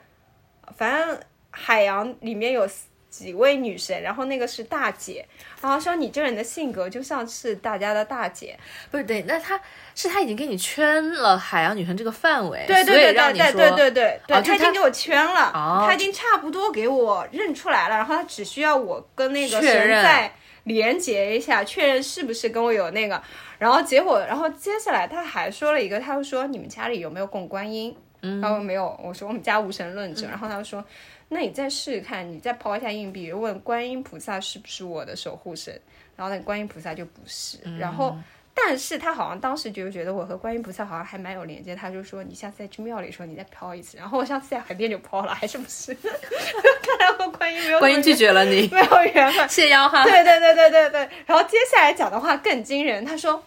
[0.76, 2.68] 反正海洋里面有
[3.08, 5.24] 几位女神，然后那个是大姐，
[5.62, 8.58] 然后说你这人的性格就像是大家的大姐，
[8.90, 9.22] 不是对？
[9.22, 9.58] 那他
[9.94, 13.90] 是他已经给你圈了海洋女神这个范围，对对对对对对对对
[14.26, 20.34] 对，哦他他已经给我圈了，哦他已经差不多给我认出来了，然后他只需要我跟那个神再
[20.66, 23.20] 连接一下，确认是不是跟我有那个，
[23.58, 27.96] 然后结果，然后接下来他还说了一个，他就说你们家里有没有供观音？
[28.20, 30.84] 嗯，然后没有，我说我们家无神论者，然后他就说。
[31.28, 35.76] 那你再试试看，你再抛一下硬币，问观音菩萨是不是我的守护神，
[36.14, 38.16] 然后那观音菩萨就不是，然后
[38.58, 45.94] 但是他好像当时就觉得我和观音菩萨好像还蛮有连接，他就说你下次再去庙里的时候你再抛一次，然后我上次在海边就抛了，还是不是？
[46.02, 50.02] 看来和观音没有观音拒绝了你，没有缘分，谢邀哈。
[50.04, 51.10] 对对对对对对。
[51.26, 53.44] 然后接下来讲的话更惊人，他说，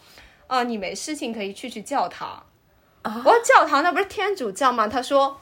[0.47, 2.43] 哦、你没事情可以去去教堂。
[3.01, 4.87] 啊我说教堂那不是天主教吗？
[4.87, 5.39] 他说。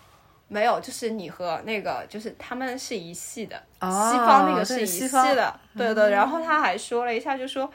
[0.49, 6.09] 没有，就是你和那个，就是他们是一系的，哦西方那个是一系的，对对。
[6.09, 7.69] 然后他还说了一下，就说，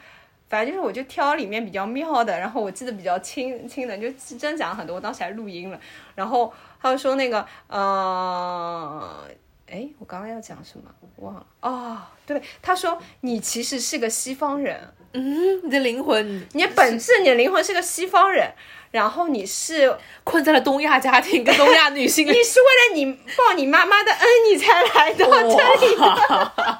[0.52, 5.80] 反正就是我就挑里面比较妙的，然后我记得比较清清的，就真讲了很多，我当时还录音了。
[6.14, 9.26] 然后他就说那个，呃，
[9.66, 10.84] 哎，我刚刚要讲什么？
[11.16, 18.52] 我忘了哦，对，他说你其实是个西方人，嗯，你的灵魂你的本质，你的灵魂是个西方人，
[18.90, 26.02] 然后你是困在了东亚家庭跟东亚女性 你是为了你报你妈妈的恩，你才来到这里的。
[26.04, 26.52] 哇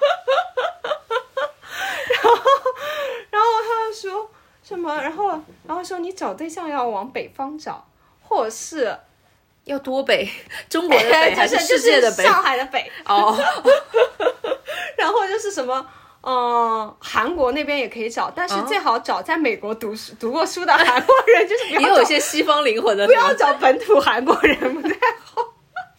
[2.23, 2.37] 然后
[4.73, 5.29] 什么，然后
[5.67, 7.87] 然后说你找对象要往北方找，
[8.23, 8.97] 或者是
[9.65, 10.29] 要多北，
[10.69, 12.17] 中国的北还就是世界的北？
[12.17, 13.37] 就是上海的北，哦，
[14.97, 15.87] 然后就是什么。
[16.25, 25.43] 嗯，韩国那边也可以找，但是最好找在美国读书、读过书的韩国人，就是也有一些西方灵魂的，不要找本土韩国人，不太好，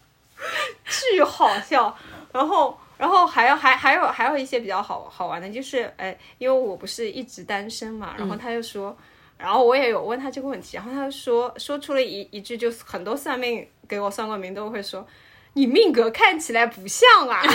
[0.88, 1.94] 巨好笑。
[2.32, 8.96] 然后，然后还有还还有还有一些比较好好玩的，就是哎，因为我不是一直单身嘛，然后他就说，
[9.38, 15.06] 然后我也有问他这个问题，然后他就说说出了一一句，就是很多算命给我算过命都会说，
[15.54, 17.42] 你命格看起来不像啊。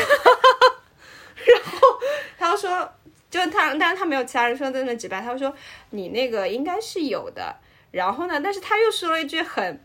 [1.47, 1.89] 然后
[2.37, 2.93] 他就说，
[3.31, 5.55] 就他，但是他没有其他人说的那么直白，他就说
[5.91, 7.57] 你那个应该是有的。
[7.93, 9.83] 然后呢，但是他又说了一句很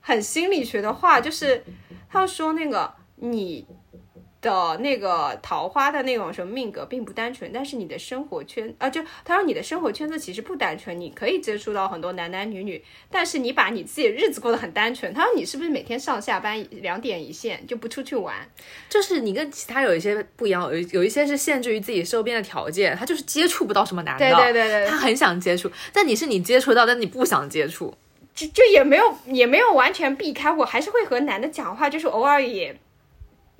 [0.00, 1.64] 很心理学的话，就是
[2.10, 3.64] 他说那个你
[4.40, 15.12] 的那个桃花的那种什么命格并不单纯，但是你的生活圈啊，就他说你的生活圈子其实不单纯，你可以接触到很多男男女女，但是你把你自己的日子过得很单纯。
[15.12, 18.48] 他说你是不是每天上下班两点一线就不出去玩？
[18.88, 27.92] 就是你跟其他有一些不一样，有有一些是限制于自己周边的条件，他就是接触不到什么男的，对对对对他很想接触，但你是你接触到，但你不想接触，
[28.34, 32.78] 就就也没有也没有完全避开，我还是会和男的讲话，就是偶尔也。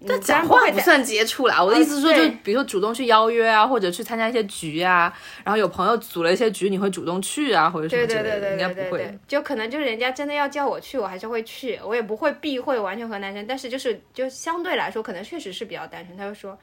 [0.06, 16.16] 但嗯讲话不算接触啦，我的意思是说，就比如说主动去邀约啊，或者去参加一些局啊，然后有朋友组了一些局，你会主动去啊，或者什么之类的，应该不会就可能就是人家真的要叫我去，我还是会去，我也不会避讳完全和男生，但是就是就相对来说，可能确实是比较单纯。
[16.16, 16.58] 他就说。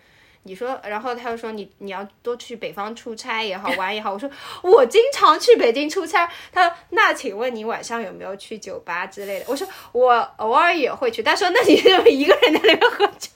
[0.48, 4.14] 你说，然后他就说你你要多去北方出差也好， 玩也好。
[4.14, 4.30] 我说
[4.62, 6.32] 我经常去北京出差。
[6.54, 9.46] 他说那请问你晚上有没有去酒吧之类的？
[9.48, 11.24] 我说我偶尔也会去。
[11.24, 13.32] 他说那你一个人在那边喝酒？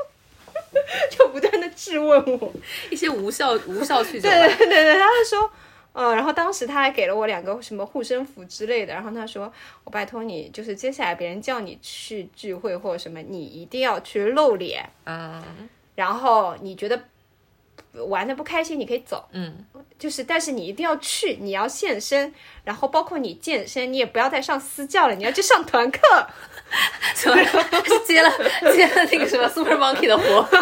[1.09, 2.53] 就不断的质问我。
[2.91, 5.51] 一些无效无效去酒对吧，对对对，他就说，
[5.93, 9.51] 嗯，然后当时他还给了我两个什么护身符之类的，然后他说，
[9.83, 15.43] 我拜托你，就是接下来别人叫你去聚会或者什么，你一定要去露脸，嗯
[15.99, 16.97] 然后你觉得
[18.07, 19.65] 玩的不开心，你可以走，嗯，
[19.97, 22.33] 就是但是你一定要去，你要现身，
[22.63, 25.99] 然后包括你健身，你也不要再上私教了，你要去上团课。
[27.15, 27.35] 什么？
[28.07, 28.31] 接了
[28.73, 30.59] 接了那个什么 Super Monkey 的活，他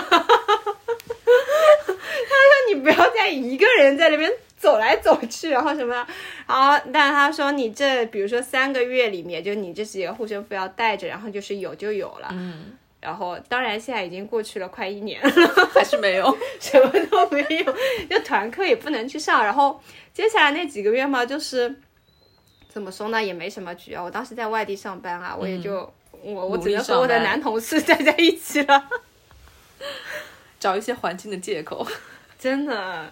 [2.40, 6.08] 说你不要再一个人在那边走来走去，然后什么，
[6.48, 15.32] 然后但是他说你这比如说三个月里面，就你这几个护身符要带着，然后就是有就有了，嗯，然后当然现在已经过去了快一年了，
[15.74, 17.76] 还是没有， 什么都没有，
[18.10, 19.82] 就团课也不能去上，然后
[20.14, 21.76] 接下来那几个月嘛，就是
[22.68, 25.94] 怎么说呢，也没什么局啊，我当时在外地上班啊，我也就。
[26.24, 28.90] 我我只能和我的男同事待在一起了，
[30.60, 31.86] 找一些环境的借口。
[32.40, 33.06] 真的。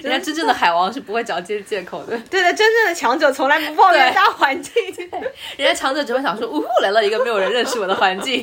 [0.00, 4.72] 人家真正的海王是不会找借借口的，对的，真正的强者从来不抱怨大环境。
[5.58, 8.42] 人家强者只会想说，呜呼，来了一个没有人认识我的环境。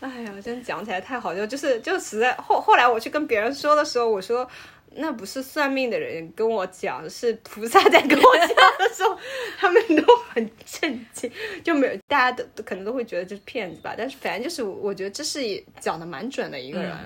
[0.00, 4.48] 哎呀，真讲起来太好笑，就是就实在后后来我去跟别人说的时候，我说
[4.92, 9.16] 那不是算命的人跟我讲，是菩萨在跟我讲的时候，
[9.58, 11.30] 他们都很震惊，
[11.62, 15.40] 就没有大家都都可能都会觉得这是骗子吧，但是反正就是我觉得这是
[15.78, 16.96] 讲的蛮准的一个人。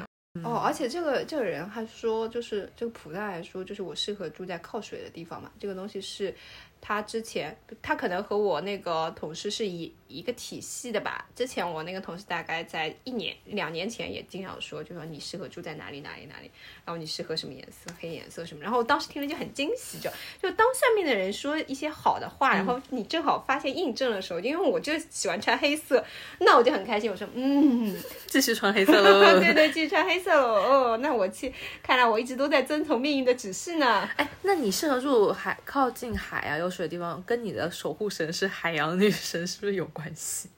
[0.43, 5.49] 哦，而且这个这个人还说，就是这个菩萨还说，就是我适合住在靠水的地方嘛。
[5.61, 6.35] 这个东西是
[6.81, 11.27] 他之前，他可能和我那个同事是一一个体系的吧。
[11.35, 16.51] 之前我那个同事大概在一年两年前也经常说，就说你适合住在哪里哪里哪里，
[16.85, 18.63] 然后你适合什么颜色，黑颜色什么。
[18.63, 20.09] 然后我当时听了就很惊喜，就
[20.41, 26.05] 就当算命的人说一些好的话，然后你正好发现印证的时候，因为我就喜欢穿黑色，
[26.41, 27.11] 那我就很开心。
[27.11, 27.97] 我说嗯。
[28.27, 29.21] 继续穿黑色喽。
[29.41, 30.45] 对对，继续穿黑色了。
[30.45, 34.09] 哦，那我去，看来我一直都在遵从命运的指示呢。
[34.17, 40.51] 哎，那你适合住海靠近海啊有水的地方，跟你的守护神是海洋女神是不是有关系？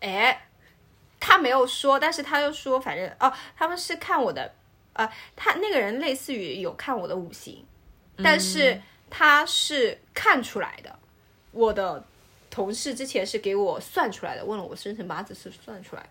[0.00, 0.48] 哎，
[1.20, 4.54] 他没有说，但是他又说，反正哦，他们是看我的，
[4.94, 7.64] 呃，他那个人类似于有看我的五行，
[8.16, 10.98] 但是他是看出来的。
[11.52, 12.04] 我的
[12.50, 16.08] 同事之前是给我算出来的，问了我生辰八字是算出来的，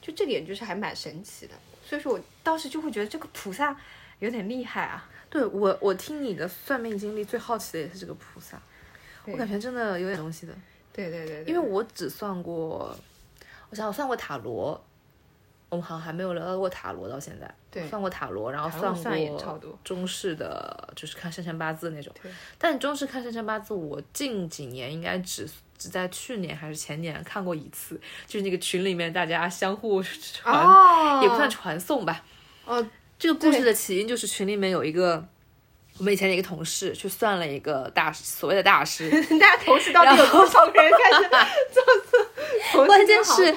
[0.00, 1.54] 就这点就是还蛮神奇的。
[1.84, 3.76] 所以说我当时就会觉得这个菩萨
[4.18, 5.08] 有点厉害啊。
[5.30, 8.60] 对我，我听你的算命经历，最好奇的也是这个菩萨，
[9.26, 10.54] 我感觉真的有点东西的。
[10.98, 12.92] 对对对对，因为我只算过，
[13.70, 14.84] 我想我算过塔罗，
[15.68, 17.48] 我们好像还没有聊到过塔罗到现在。
[17.70, 18.92] 对算过塔罗，然后算
[19.28, 22.28] 过多中式的，就是看生辰八字那种对。
[22.58, 32.24] 但中式看生辰八字，我近几年应该只只在去年还是前年看过一次，就是那个群里面大家相互传，哦也不算传送吧。
[32.64, 32.84] 哦，
[33.16, 35.28] 这个故事的起因就是群里面有一个。
[35.98, 41.28] 我们以前的一个同事去算了一个大所谓的大师， 大家同事到底有多少个人开始
[41.72, 41.82] 做
[42.72, 42.86] 做？
[42.86, 43.56] 关键是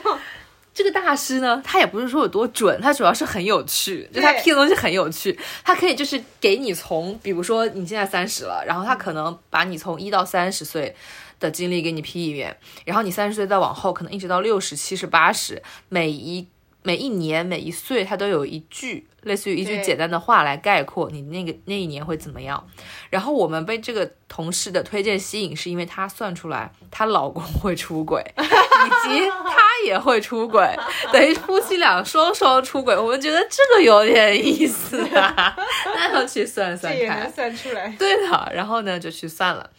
[0.73, 5.37] 这个大师呢，他也不是说有多准，他主要是很有趣，就他对批的东西很有趣。
[5.63, 10.95] 他可以就是给你从，比如说你现在三十了，然后他可能把你从一到三十岁
[11.39, 16.47] 的经历给你批一遍，然后你三十岁再往后，可能一直到六十、七十、八十，每一
[16.83, 22.67] 每一年每一岁，他都有一句类似于一句简单的话来概括你那个那一年会怎么样。
[23.09, 30.75] 然后我们被这个同事的推荐吸引，是因为她算出来她老公会出轨， 以及她也会出轨，
[31.13, 32.97] 等于夫妻俩双双出轨。
[32.97, 37.31] 我们觉得这个有点意思啊，那要去算算这也能看。
[37.31, 37.95] 算出来。
[37.99, 39.69] 对的，然后呢就去算了，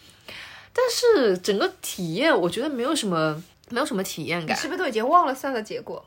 [0.73, 6.05] 但是整个体验我觉得没有什么没有什么体验感，你是不是都已经忘了算的结果？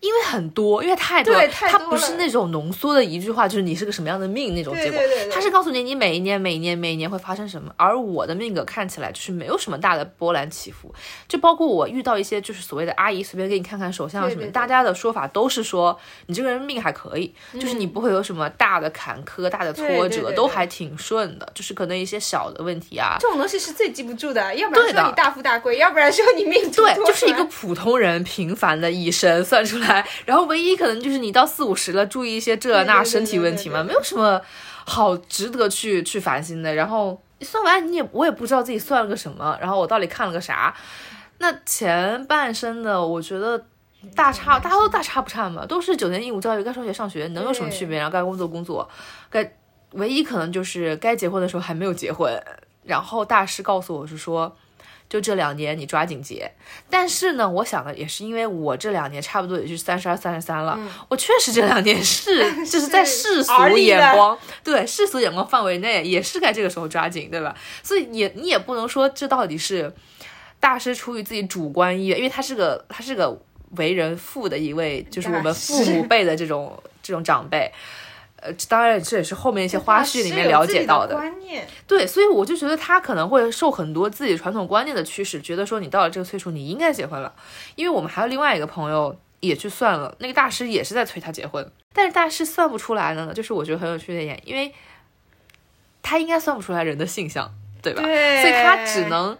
[0.00, 5.24] 因为很多，因为太多了，对太多它不是那种浓缩的一句话，就是你是个什么样的命那种结果，对对对。
[5.26, 7.72] 对它是告诉你你每一年、每一年、每一年会发生什么。
[7.76, 10.94] 而我的命格看起来就是没有什么大的波澜起伏，
[11.26, 29.83] 就包括我遇到一些就是所谓的阿姨随便给你看看手相什么，大家的说法都是说你这个人命还可以，就是你不会有什么大的坎坷、大的挫折，都还挺顺的，就是可能一些小的问题啊，这种东西是最记不住的，要不然说你大富大贵，要不然说你命途对，就是一个普通人平凡的一生算出来，
[30.24, 34.40] 然后唯一可能就是你到四五十了，注意一些这那身体问题嘛，没有什么
[34.84, 36.74] 好值得去去烦心的。
[36.74, 40.74] 然后算完你也我也不知道自己算了个什么，然后我到底看了个啥。
[41.38, 43.62] 那前半生的我觉得
[44.14, 47.98] 大差，大家都大差不差嘛，都是九年义务教育，该上学上学，能有什么区别？
[47.98, 48.88] 然后该工作工作，
[49.30, 49.56] 该
[49.92, 52.42] 唯一可能就是该结婚的时候还没有结婚。
[52.84, 54.56] 然后大师告诉我是说。
[55.14, 56.50] 就这两年你抓紧结，
[56.90, 60.76] 但是呢，我想的也是因为我这两年差不多也就三十二、三十三了，
[61.08, 67.54] 我确实这两年是 就是在世俗眼光，对世俗眼光范围内，也是该这个时候抓紧，对吧？
[67.80, 69.94] 所以也你也不能说这到底是
[70.58, 73.40] 大师出于自己主观意愿，因为他是个他是个
[73.76, 77.70] 为人父的一位，就是我们父母辈的这种这种长辈。
[78.44, 81.66] 呃，当然这也是后面一些花絮里面了解到的观念。
[81.86, 87.32] 对，所以我就觉得他可能会受很多自己传统观念的驱使，觉得说你到了这个岁数你应该结婚了。
[87.74, 94.72] 因为我们还有另外一个朋友也去算了，那个大师也是在催他结婚，但是大师算不出来呢，就是我觉得很有趣的一点，因为
[96.02, 97.50] 他应该算不出来人的性向，
[97.82, 98.02] 对吧？
[98.02, 99.38] 对所以他只能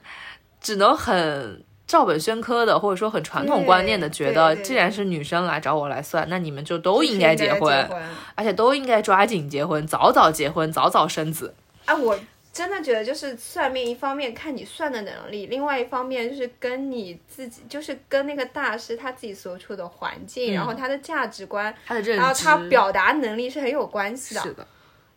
[0.60, 1.62] 只能很
[1.94, 7.88] 照本宣科的，或者说很传统观念的，觉得既然是女生来找我来算，那你们就都应该结结婚，
[8.34, 11.54] 而且都应该抓紧结婚，早早结婚，早早生子。
[11.84, 12.18] 啊，我
[12.52, 24.40] 真的觉得就是算命，一方面看你算的能力，另外一方面就是跟你自己，就是跟那个大师他自己所处的环境，嗯然后他的价值观，他的认知，然后他表达能力是很有关系的。
[24.40, 24.66] 是的，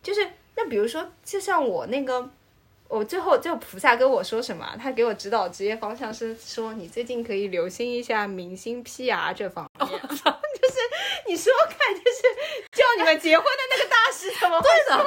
[0.00, 0.20] 就是
[0.54, 2.30] 那比如说，就像我那个，
[2.88, 9.88] 我最后就菩萨跟我说什么，他给我指导职业方向是说，你最近可以留心一下明星 PR 这方面。
[10.00, 10.74] 就是
[11.26, 12.22] 你说看，就是
[12.72, 15.06] 叫你们结婚的那个大师怎么会说，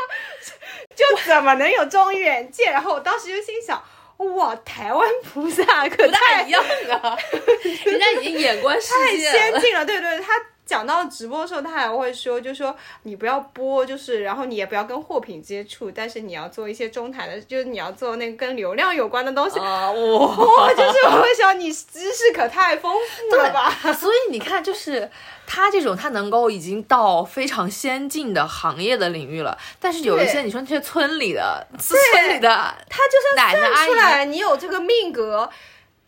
[0.96, 2.72] 就怎么能有这种远见？
[2.72, 3.84] 然后我当时就心想，
[4.18, 6.64] 哇，台湾菩萨可不大太一样
[7.02, 7.18] 啊，
[7.86, 9.32] 人家已经眼观世太界了。
[9.32, 10.34] 先进了，对对，他
[10.66, 19.60] 讲到直播的时候，他还会说，就说你不要播，就是然后你也不要跟货品接触，但是你要做一些中台的，就是你要做那个跟流量有关的东西。
[19.60, 20.70] 啊，哇，哇！
[20.70, 23.70] 就是我会想，你知识可太丰富了吧？
[23.94, 25.10] 所以你看，就是
[25.46, 29.58] 他这种，他能够已经到非常先进的行业的领域了。
[29.80, 32.50] 但是有一些，你说那些村里的，是村里的，
[32.90, 35.50] 他就算算出来你有这个命格，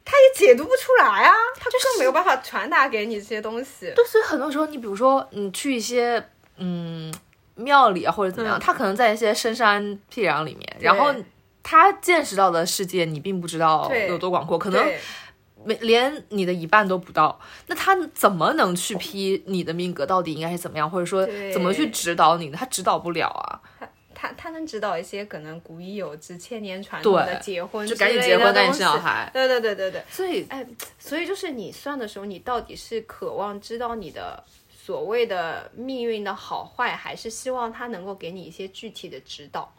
[0.06, 3.92] 他也解读不出来啊，他就是没有办法传达给你这些东西。
[3.96, 6.24] 对，所以很多时候，你比如说，你去一些
[6.58, 7.14] 嗯
[7.56, 8.60] 庙里啊，或者怎么样，嗯。
[8.60, 11.14] 他可能在一些深山僻壤里面，然后
[11.62, 14.86] 他见识到的世界，你并不知道有多广阔，可能
[15.64, 22.58] 没连你的一半都不到，那他怎么能去批你的命格到底应该是怎么样，或者说怎么去指导你呢？
[22.60, 23.62] 他指导不了啊，
[24.24, 29.30] 他他能指导一些可能古已有之、千年传统的结婚就赶紧结婚，赶紧生小孩。
[29.34, 30.66] 对对对对对，所以哎，
[30.98, 34.42] 所以就是你算的时候，你到底是渴望知道你的
[34.74, 39.70] 所谓的命运的好坏，还是希望他能够给你一些具体的指导？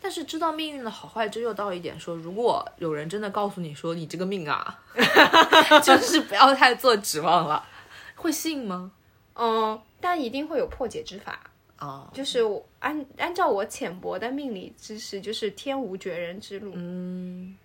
[0.00, 4.78] 但是知道命运的好坏，这又到一点说，如果有人真的告诉你说你这个命啊，
[5.82, 7.66] 就是不要太做指望了，
[8.14, 8.92] 会信吗？
[9.34, 11.40] 嗯，但一定会有破解之法。
[11.76, 16.72] 啊、就是我按按照我浅薄的命理知识，就是天无绝人之路。
[16.74, 17.56] 嗯，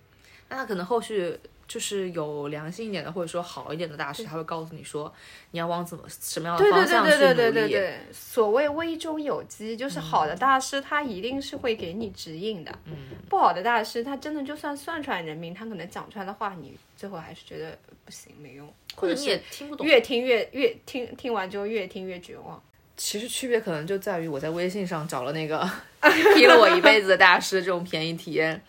[0.48, 5.10] 那他可能后续就是有良心一点的，或者说好一点的大师，他会告诉你说
[5.52, 7.60] 你要往怎么什么样的对对方向去对对对努力。
[7.60, 12.78] 对对对，所谓危中有机，就是好的大师他一定是会给你指引的。
[12.86, 12.96] 嗯，
[13.28, 19.86] 不好的大师他真的就算算出来人名，他可能讲出来的话，你最后还是觉得不行没用，或者你也听不懂。
[19.86, 22.60] 越听越越听听完之后越听越绝望。
[23.02, 25.66] 其实区别可能就在于我在微信上找了那个
[26.34, 28.62] 批了我一辈子的大师这种便宜体验，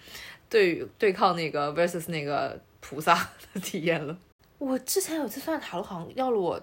[0.50, 3.14] 对于对抗那个 versus 那个菩萨
[3.54, 4.18] 的体验了。
[4.58, 6.58] 我之前有一次算塔罗，好像要了我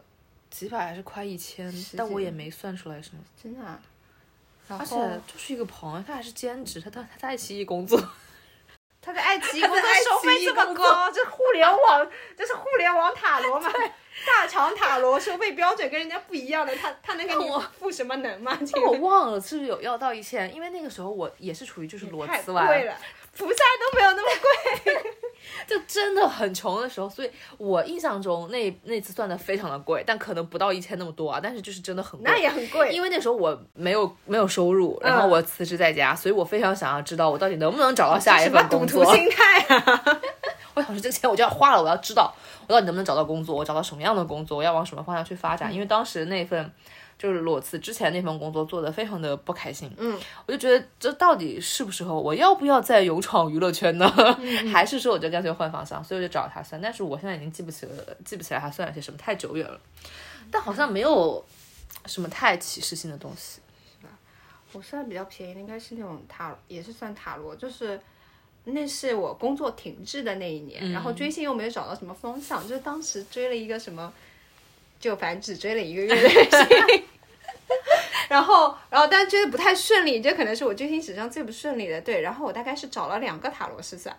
[0.48, 3.18] 几百还是快一千，但我也没算出来什么。
[3.40, 3.78] 真的、啊。
[4.68, 4.96] 而且
[5.30, 8.02] 就是一个朋友，他还是兼职，他他他在爱奇艺工作。
[9.02, 13.70] 他在爱奇艺工作收费这么高，这互联网这是互联网塔罗嘛？
[14.26, 18.58] 大厂塔罗收费标准跟人家不一样的，他他能给你我付什么能吗？
[18.86, 22.94] 我忘了是不是有要到一千，因为那个时候我也是处于就是裸太辞完，贵了，
[23.36, 24.28] 菩萨都没有那么
[24.84, 25.02] 贵。
[25.66, 32.30] 就真的很穷的时候，所以我印象中那那次算的非常的贵，但可能不到一千那么多啊，但是就是真的很贵。
[32.30, 39.04] 那也很贵，因为那时候我没有没有收入，然后我辞职在家，所以我非常想要知道我到底能不能找到下一份工作。
[39.04, 40.20] 赌徒心态啊！
[40.74, 42.32] 我想说这个钱我就要花了，我要知道
[42.68, 45.74] 我到底能不能找到工作，我找到什么样的工作，我要往什么方向去发展。
[45.74, 46.70] 因为当时那份。
[47.18, 50.16] 就是裸辞之前那份工作做的非常的不开心，嗯，
[50.46, 54.08] 我就觉得这到底适不适合我，要不要再勇闯娱乐圈呢？
[54.72, 56.02] 还是说我就干脆换方向？
[56.04, 59.80] 所以我就找他算，但是我现在已经记不起了，记不起来他算了些什么，太久远了。
[60.48, 61.44] 但好像没有
[62.06, 63.60] 什么太启示性的东西，
[64.00, 64.12] 是吧？
[64.72, 68.00] 我算比较便宜的应该是那种塔，也是算塔罗，就是
[68.72, 74.12] 那是我工作停滞的那一年，然后追星又没有找到什么方向，就是当时追了一个什么。
[75.00, 77.04] 就反正只追了一个月的星，
[78.28, 82.00] 然后，然后但追得不太顺利，这可能是我追星史上最不顺利的。
[82.00, 84.16] 对，然后我大概是找了两个塔罗师算，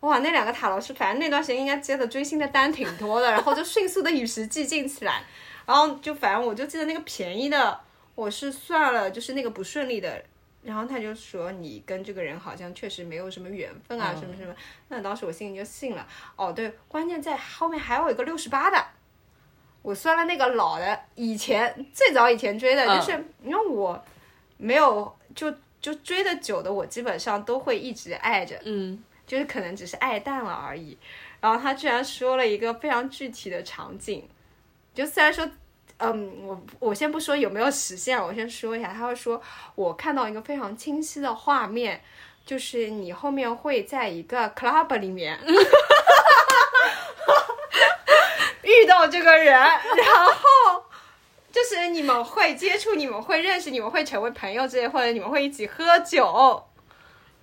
[0.00, 5.22] 哇，那两个塔罗师，反正那段时间应该接的追星的单挺多的，然后就迅速的与时俱进起来，
[5.64, 7.78] 然后就反正我就记得那个便宜的，
[8.16, 10.24] 我是算了，就是那个不顺利的，
[10.66, 14.52] 然后他就说你跟这个人好像确实没有什么缘分啊，什么什么，
[14.88, 16.04] 那当时我心里就信了。
[16.34, 18.84] 哦，对，关键在后面还有一个六十八的。
[19.82, 23.12] 我算了那个老的，以前最早以前追的，就是
[23.44, 24.04] 因为我
[24.56, 30.98] 没有就就追的久的，我基本上都会一直爱着，嗯，就是可能只是爱淡了而已。
[31.40, 34.28] 然后他居然说了一个非常具体的场景，
[34.92, 35.48] 就虽然说，
[35.98, 39.40] 嗯，我我先不说有没有实现，我先说一下，他会说
[39.74, 42.02] 我看到一个非常清晰的画面，
[42.44, 45.38] 就是你后面会在一个 club 里面。
[48.62, 50.84] 遇到这个人，然后
[51.52, 56.62] 就是你们会接触，你们会认识，你们会成为朋友之类，或者你们会一起喝酒。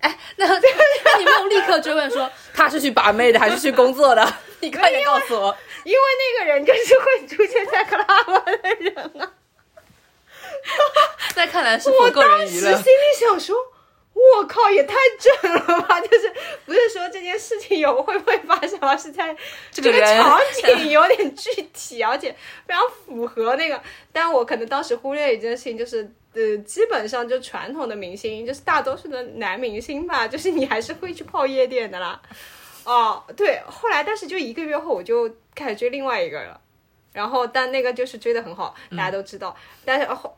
[0.00, 0.54] 哎，那 那
[1.18, 4.34] 你没有立刻追问说他是去把妹的还是去工作的？
[4.60, 5.98] 你快点告诉我，因为
[6.38, 9.32] 那个人就是会出现在 club 的人啊。
[11.36, 12.74] 那看来是我个人娱乐。
[12.74, 13.56] 心里想说。
[14.36, 16.00] 我靠，也太准了吧！
[16.00, 16.32] 就是
[16.64, 19.36] 不是说这件事情有会不会发生，而是在
[19.72, 22.30] 这个 场景有点具体，而且
[22.64, 23.82] 非常符合那个。
[24.12, 32.22] 但我可能当时忽略一件事情，就是呃，基本上就传统的明星，就是大多数的男明星吧，就是你还是会去泡夜店的啦。
[32.84, 36.60] 哦，对，后来但是就一个月后，我就开始追另外一个了。
[37.12, 39.56] 然后但那个就是追的很好，大家都知道。
[39.84, 40.34] 但是后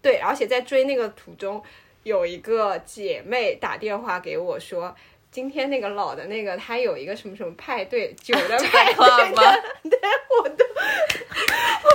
[0.00, 1.62] 对，而且在追那个途中。
[2.02, 4.96] 有一个姐妹打电话给我说，
[5.30, 8.94] 今天那个老的那个他有一个什么什么派对，酒的 派对，
[9.90, 9.98] 对，
[10.42, 10.64] 我都，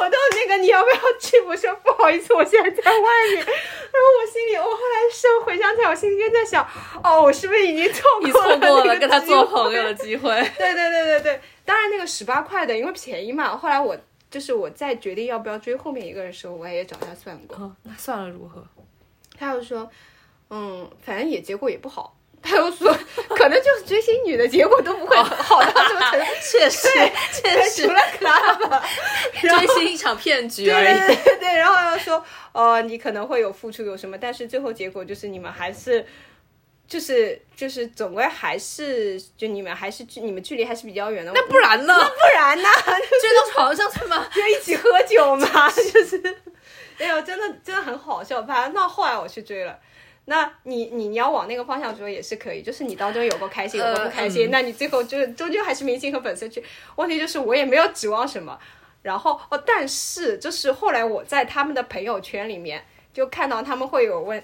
[0.01, 1.39] 我都那个你要不要去？
[1.41, 3.37] 我说不好意思，我现在在外面。
[3.37, 6.65] 然后我心里，我后来事后回想起来，我心里就在想，
[7.03, 10.29] 哦，我是不是已经错过了跟他做朋友的机会？
[10.57, 13.55] 对对对对对，当然那个十八块的，因为便宜嘛。
[13.57, 13.97] 后来我
[14.31, 17.75] 就是我在决定要不要追后面一个人的时候，我也找他算过。
[17.83, 18.65] 那算了如何？
[19.37, 19.89] 他又说，
[20.49, 22.14] 嗯，反正也结果也不好。
[22.45, 22.95] 他又说，
[23.29, 26.25] 可能就是追星女的结果都不会好到这么程度。
[26.41, 26.87] 确实，
[27.33, 28.81] 确实，除了 club，
[29.41, 30.85] 追星一场骗局而已。
[30.85, 32.23] 对对对，然后又说，
[32.53, 36.05] 呃，你可能会有付出有什么，但是最后结果就是你们还是，
[36.87, 41.31] 就是就是总归还是，就你们还是距你们距离还是比较远的。
[41.33, 41.95] 那不然呢？
[41.97, 42.69] 那不然呢？
[43.21, 44.27] 追到床上去吗？
[44.33, 45.69] 就一起喝酒吗？
[45.91, 46.21] 就是。
[46.97, 48.41] 哎呦，真的真的很好笑。
[48.43, 49.77] 反正到后来我去追了，
[50.25, 56.63] 那你你你要往那个方向追也是可以，就是你当中有过开心，有过不开心，那你最后就是终究还是明星和粉丝去。
[56.95, 58.57] 问题就是我也没有指望什么。
[59.03, 64.43] 然后哦，但是就是后来我在他们的朋友圈里面就看到他们会有问，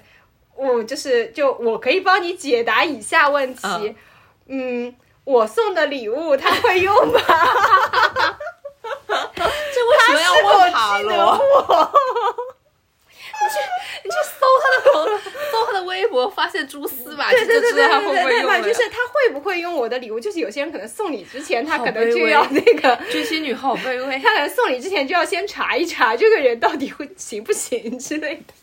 [0.56, 3.96] 我就是就我可以帮你解答以下问题。
[4.46, 7.20] 嗯，我送的礼物他会用吗？
[9.08, 11.10] 这为什么要问塔罗？
[13.42, 13.56] 你去，
[14.12, 15.20] 你去搜他的朋，
[15.52, 18.62] 搜他的微博，发现蛛丝马迹就知道他会不会用了。
[18.62, 20.20] 就是他会不会用我的礼物？
[20.20, 28.54] 就是有些人可能送礼之前，他可能就要那个 追星女好卑微，他可能送礼之前就要先查一查这个人到底会行不行之类的。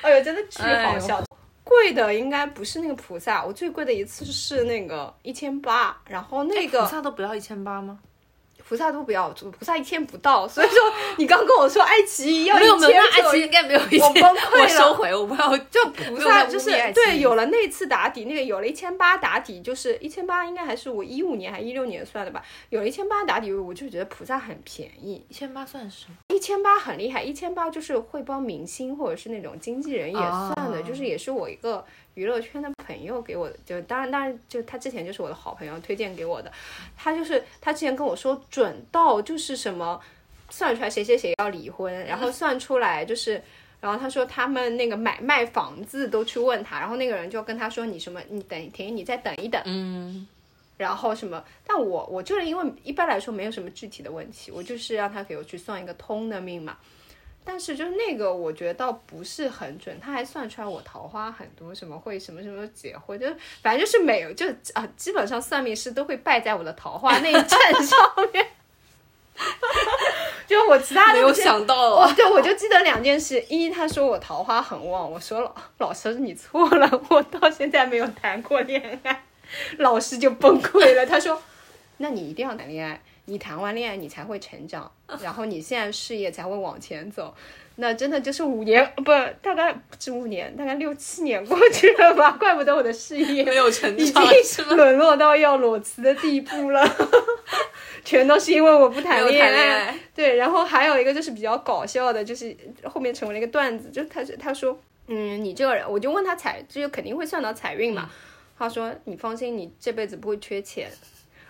[0.00, 1.22] 哎呦，真的巨好笑！
[1.64, 7.98] 贵的应该不是那个菩萨，我最贵的一次是那个一千八，然后那个菩萨都不要一千八吗？
[8.72, 10.78] 菩萨都不要，菩萨一千不到，所以说
[11.18, 15.54] 你刚跟我说爱奇艺要一千，爱奇艺应该没有一千，我崩溃了，我收回，我不要。
[15.58, 26.16] 就菩萨就是对，有了那次打底，那个有了一千八打底，就是一千八，应该还是我一五年还一六年算的吧，有了一千八打底，我就觉得菩萨很便宜，一千八算什么？
[26.34, 31.84] 一千八很厉害，一千八就是会帮明星或者是那种经纪人也算的，就是也是我一个
[32.14, 36.52] 娱乐圈的朋友给我的，就当然当然就他之前就是我的好朋友推荐给我的，
[36.96, 40.00] 他就是他之前跟我说准到就是什么
[40.50, 43.42] 算出来谁谁谁要离婚，然后算出来就是。
[43.82, 50.24] 然后他说他们那个买卖房子都去问他，然后那个人就跟他说你什么，你等停，你再等一等，嗯，
[50.76, 51.42] 然后什么？
[51.66, 56.78] 但我我就是因为一般来说没有什么具体的问题，我就是让他给我去算一个通的命嘛。
[57.44, 67.48] 但是就是那个我觉得倒不是很准，他还算出来我桃花很多，什么会什么什么结婚，就是反正就是没有，就啊基本上算命师都会败在我的桃花那一阵
[67.84, 67.98] 上
[68.32, 68.46] 面。
[70.46, 73.40] 就我其他的没有想到哦，对，我就记得两件事。
[73.48, 79.24] 一，他说我桃花很旺，我说老老师你错了，我到现在没有谈过恋爱。
[79.78, 81.42] 老师就崩溃了，他说，
[81.96, 84.90] 那你一定要谈恋爱，你谈完恋爱你才会成长，
[85.22, 87.34] 然后你现在事业才会往前走。
[87.76, 89.04] 那真的就是五年不，
[89.40, 94.66] 大概不止五年，大概六七年过去了吧， 怪不得我的事业没有成已长经？
[94.76, 96.86] 沦落到要裸辞的地步了，
[98.04, 102.54] 全都是因为我不谈恋爱，对，然后还有一个就是比较搞笑的，就是
[102.84, 108.10] 后面成为了一个段子，就他是他说，嗯，你这个人，我就问他财，这就肯定会算到财运嘛。
[108.58, 110.90] 他说你放心，你这辈子不会缺钱。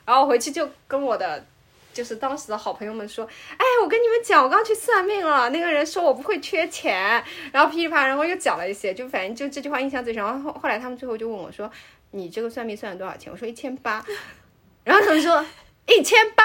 [0.07, 1.45] 然后我回去就跟我的
[1.93, 3.25] 就是当时的好朋友们说，
[3.57, 7.23] 哎，我跟你们讲，我刚去算命了，那个人说我不会缺钱，
[7.53, 10.23] 然后噼里啪啦，然后又讲了一些，就反正就这句话印象最深。
[10.23, 11.71] 然后后后来他们最后就问我说，
[12.13, 13.33] 你这个算命算了多少钱？
[13.33, 14.05] 我说一千八，
[14.85, 15.45] 然后他们说
[15.87, 16.45] 一千八，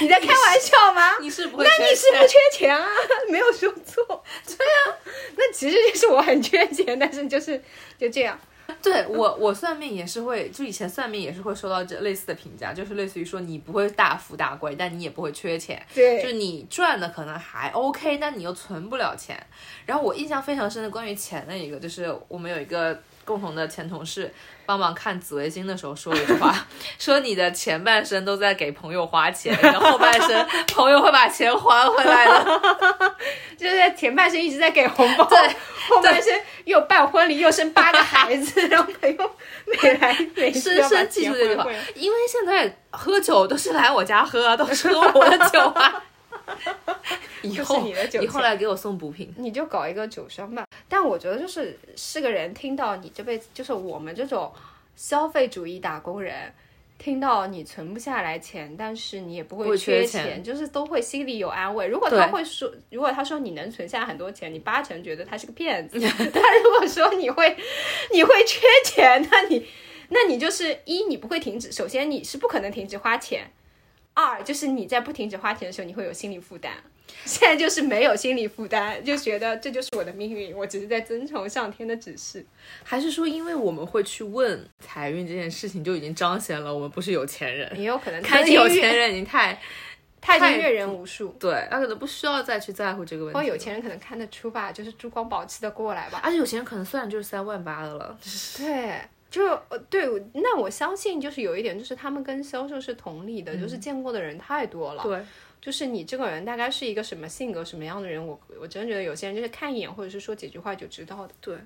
[0.00, 1.18] 你在开玩笑吗？
[1.20, 2.86] 你是不会那你是不缺钱啊？
[3.28, 4.04] 没有说错。
[4.46, 4.98] 对啊，
[5.36, 7.62] 那其实就是我很缺钱，但是就是
[7.98, 8.38] 就这样。
[8.86, 19.36] 对我， 我算命也是会，就以前算命也是会收到这类似的评价，就是类似于说你不会大富大贵，但你也不会缺钱，对就是你赚的可能还 OK，但你又存不了钱。
[19.84, 24.32] 然后我印象非常深的关于钱的一个，就是我们有一个共同的前同事
[24.64, 26.66] 帮忙看紫微星的时候说了一句话，
[26.98, 32.60] 说你的前半生都在给朋友花钱，然后后半生朋友会把钱还回来的。
[33.58, 35.38] 就是在前半生一直在给红包，对，
[35.88, 36.32] 后半生
[36.64, 39.30] 又办婚礼，又生八个孩子，然后朋友
[39.64, 46.02] 每来每次要把深深记住这句话因为现在喝酒都是来我家喝啊，都是喝我的酒啊。
[47.42, 50.66] 以这是后你的酒以后来给我送补品，你就搞一个酒商吧。
[50.88, 54.52] 但我觉得就是是个人听到你这辈子，就是我们这种
[54.96, 56.52] 消费主义打工人，
[56.98, 61.86] 听到你存不下来钱，但是你也不不会缺钱就是都会心里有安慰。
[61.86, 66.00] 如果他会说，如果他说你能存下很多钱，你八成觉得他是个骗子。
[66.32, 67.56] 但如果说你会
[68.12, 69.66] 你会缺钱，那你
[70.08, 73.50] 那你就是一你不会停止，首先你是不可能停止花钱。
[74.16, 76.72] 二就是你在不停止花钱的时候，你会有心理负担。
[77.24, 82.44] 现在就是没有心理负担，就觉得这就是我的命运，我只是在遵从上天的指示。
[82.82, 89.60] 还是说因为我们会去问财运这件事情，就已经彰显了我们不是有钱人，也有可能他看已经阅有钱人已经太
[90.20, 93.38] 太阅人无数，对，他可能不需要再去在乎这个问题。
[93.38, 96.20] 或有钱人可能看得出吧，就是珠光宝气的过来吧。
[96.24, 98.18] 而且有钱人可能算就是三万八的了，
[98.56, 99.00] 对，
[99.36, 105.02] 就呃对，那我相信就是有一点，就是他们跟销售是同理的，嗯就是见过的人太多了。
[105.02, 105.22] 对，
[105.60, 111.34] 就是你这个人大概是一个什么性格、什么样的人，我我真的觉得有些人就是看一眼或者是说几句话就知道的。
[111.40, 111.58] 对，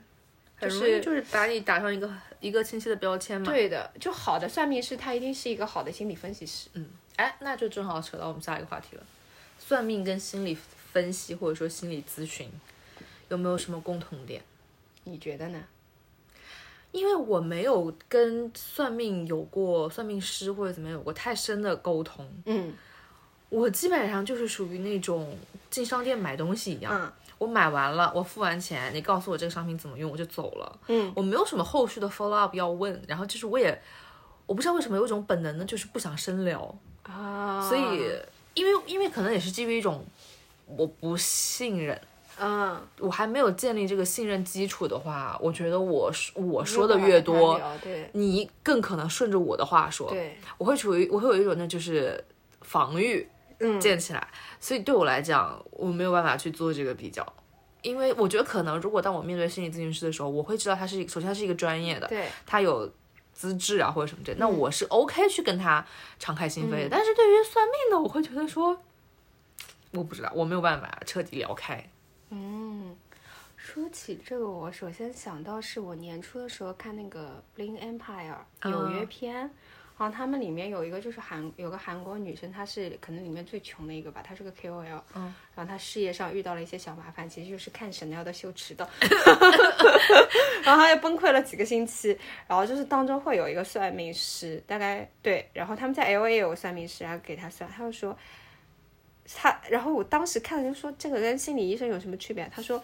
[0.61, 3.47] 就是就是把你打上一个一个清晰的标签嘛。
[3.47, 6.68] 对的，就好的算命师，他一定是一个好的心理分析师。
[6.75, 9.03] 嗯哎，那就正好扯到我们下一个话题了，
[9.59, 10.57] 算命跟心理
[10.93, 12.51] 分析或者说心理咨询
[13.29, 14.43] 有没有什么共同点？
[15.05, 15.62] 你觉得呢？
[16.93, 22.72] 因为我没有跟算命有过算命师或者怎么样有过太深的沟通，嗯
[23.49, 25.36] 我基本上就是属于那种
[25.70, 30.78] 进商店买东西一样，嗯我买完了，我付完钱，你告诉我这个商品怎么用，我就走了。
[30.88, 33.80] 嗯，我没有什么后续的 follow up 要问，然后就是我也
[34.47, 37.82] 我不知道为什么有一种本能的，就是不想深聊，啊，所以
[38.55, 40.05] 因为因为可能也是基于一种
[40.66, 41.99] 我不信任。
[42.43, 50.09] 嗯，我还没有建立这个信任基础的话，我觉得我说我说的越多，对你更可能顺着我的话说。
[50.09, 52.24] 对，我会处于我会有一种那就是
[52.62, 53.28] 防御
[53.59, 54.28] 嗯建起来，
[54.59, 57.26] 所以对我来讲，我没有办法去做这个比较，
[57.82, 62.91] 因为我觉得可能如果当我面对心理咨询师的时候，我会知道他是一首先他是一个专业的，对，他有
[63.34, 65.84] 资质啊或者什么之类的，那嗯我是 OK 去跟他
[66.18, 66.88] 敞开心扉的。
[66.91, 68.74] 但是对于算命的，我会觉得说，
[69.93, 71.86] 我不知道，我没有办法彻底聊开。
[72.31, 72.97] 嗯。
[73.62, 78.35] 说起这个，我首先想到是我年初的时候看那个《Bling Empire》
[78.68, 79.51] 纽约篇，然
[79.99, 88.89] 后他们里面有一个就是韩有个韩国女生，她是可能里面最穷的一个吧，她是个 KOL，嗯，然后她事业上遇到了一些小麻烦，其实就是看 Chanel 的秀迟到，
[90.64, 92.18] 然后她又崩溃了几个星期，
[92.49, 98.16] 然后就是当中会有一个算命师，大概对，然后他们在 LA 也有个算命师，然后给她算，他就说
[99.37, 102.51] 他，然后我当时看了就说这个跟心理医生有什么区别？
[102.55, 102.83] 他说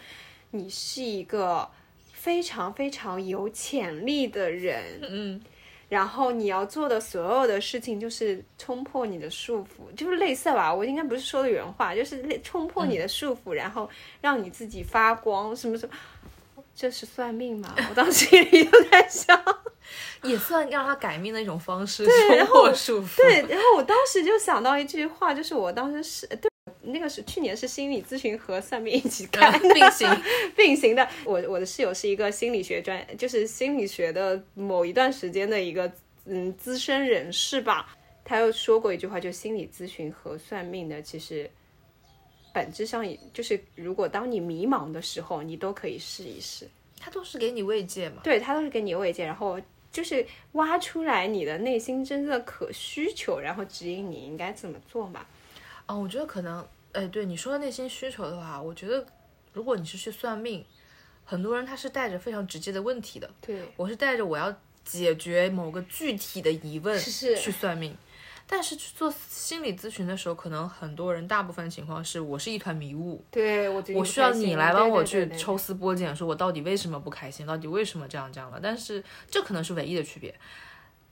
[0.51, 1.69] 你是一个
[2.13, 5.43] 非常非常有潜力的人，嗯，
[5.89, 13.89] 然后你要做的所有的事情就是冲破你的束缚，就是类似吧，我应该不是说的原话，就是冲破你的束缚，然后
[14.21, 15.95] 让你自己发光，什么什么。
[16.79, 17.75] 这是算命吗？
[17.89, 19.35] 我当时心里就在想，
[20.23, 23.17] 也算让他改命的一种方式，对然冲破束缚。
[23.17, 26.51] 对，然后我当时就想到一句话，就是我当时是对
[26.83, 30.09] 那个是去年是心理咨询和算命一起看并行。
[30.57, 31.09] 并行的。
[31.25, 35.91] 我我的室友是一个心理学专，就是心理学的某一段时间的一个
[36.27, 37.97] 嗯资深人士吧。
[38.25, 41.49] 他又说过一句话，就心理咨询和算命的其实
[42.53, 46.69] 本质上也就是，如果当你迷茫的时候，你都可以试一试。
[46.99, 48.23] 他都是给你慰藉嘛。
[48.25, 49.61] 对，他都是给你慰藉，然后
[49.97, 55.25] 就是挖出来你的内心真正的可需求，然后指引你应该怎么做嘛。
[55.87, 59.07] 哦，我觉得可能，哎，对你说的内心需求的话，我觉得
[59.55, 60.63] 如果你是去算命，
[61.25, 63.31] 很多人他是带着非常直接的问题的。
[63.41, 67.97] 对，我是带着我要解决某个具体的疑问去算命，
[68.49, 78.61] 但是去做心理咨询的时候，可能很多人大部分情况是我是一团迷雾，对我我需要你来帮我去抽丝剥茧，说我到底为什么不开心，到底为什么这样这样了。
[78.63, 80.33] 但是这可能是唯一的区别，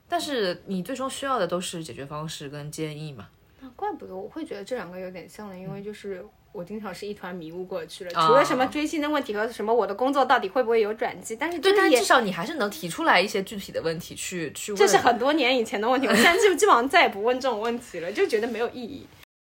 [0.09, 3.29] 但是你最终需要的都是解决方式跟建议嘛。
[3.61, 6.25] 那怪不得我会觉得这两个有点像的，因为就是
[6.55, 14.79] 我经常是一团迷雾过去了，除了什么追星的问题和什么我的工作到底会不会有转机，但是对，但至少你还是能提出来一些具体的问题去去问。
[14.79, 19.05] 这是很多年以前的问题，我现在基 基本上再也不问这种问题了，就觉得没有意义。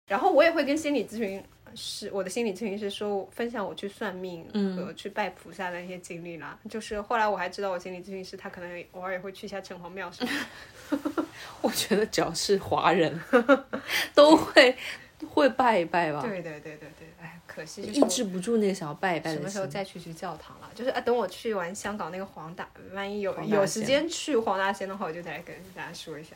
[0.07, 1.43] 然后我也会跟心理咨询
[1.75, 4.45] 师，我的心理咨询师说分享我去算命
[4.77, 6.57] 和去拜菩萨的一些经历啦。
[6.69, 11.25] 就是后来我还知道，我心理咨询师他可能偶尔也会去一下城隍庙什么的。
[11.61, 13.19] 我觉得只要是华人，
[14.13, 14.77] 都会
[15.25, 16.21] 会拜一拜吧。
[16.21, 19.67] 对对对对对，哎，可惜就是抑制不住那个想要拜一拜什么时候。
[19.67, 20.69] 再去去教堂了？
[20.75, 26.35] 就是啊，等我去完香港那个黄大，万一有有时间去黄大仙的话，我就再来跟大家说一下。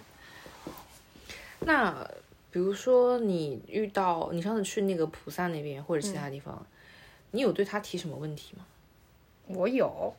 [1.61, 2.09] 那
[2.51, 6.65] 比如说你遇到你上次去那个菩萨那边或者其他地方，
[7.31, 8.65] 你有对他提什么问题吗？
[9.47, 10.15] 我有，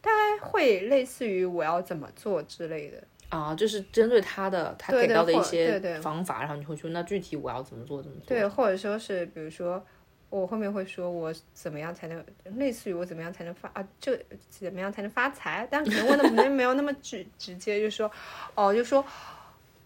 [0.00, 3.02] 大概会类似于我要怎么做之类的。
[3.32, 8.26] 啊，就是针对他的他给到的一些对对方法，然后你会说那具体我要怎么做怎么做？
[8.28, 9.82] 对，或者说是比如说，
[10.28, 12.22] 我后面会说我怎么样才能，
[12.56, 14.12] 类似于我怎么样才能发啊，就
[14.50, 15.66] 怎么样才能发财？
[15.70, 18.10] 但可能问的没 没有那么直直接，就说
[18.54, 19.04] 哦，就说。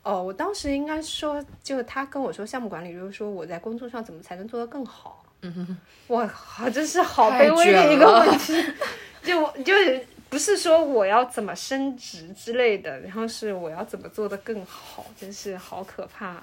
[0.03, 5.25] 哦，我当时应该说，就他跟我说项目管理，就是说我在工作上怎么才能做得更好。
[5.43, 5.77] 嗯哼，
[6.07, 8.55] 我靠，这是好太卑微的一个问题。
[9.25, 16.43] 就就是不是说我要怎么升职之类的，然后是我要怎么做得更好，真是好可怕。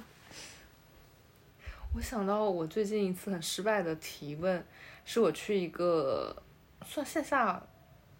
[1.96, 4.66] 我想到我最近一次很失败的提问，
[5.06, 6.36] 是我去一个
[6.84, 7.62] 算线下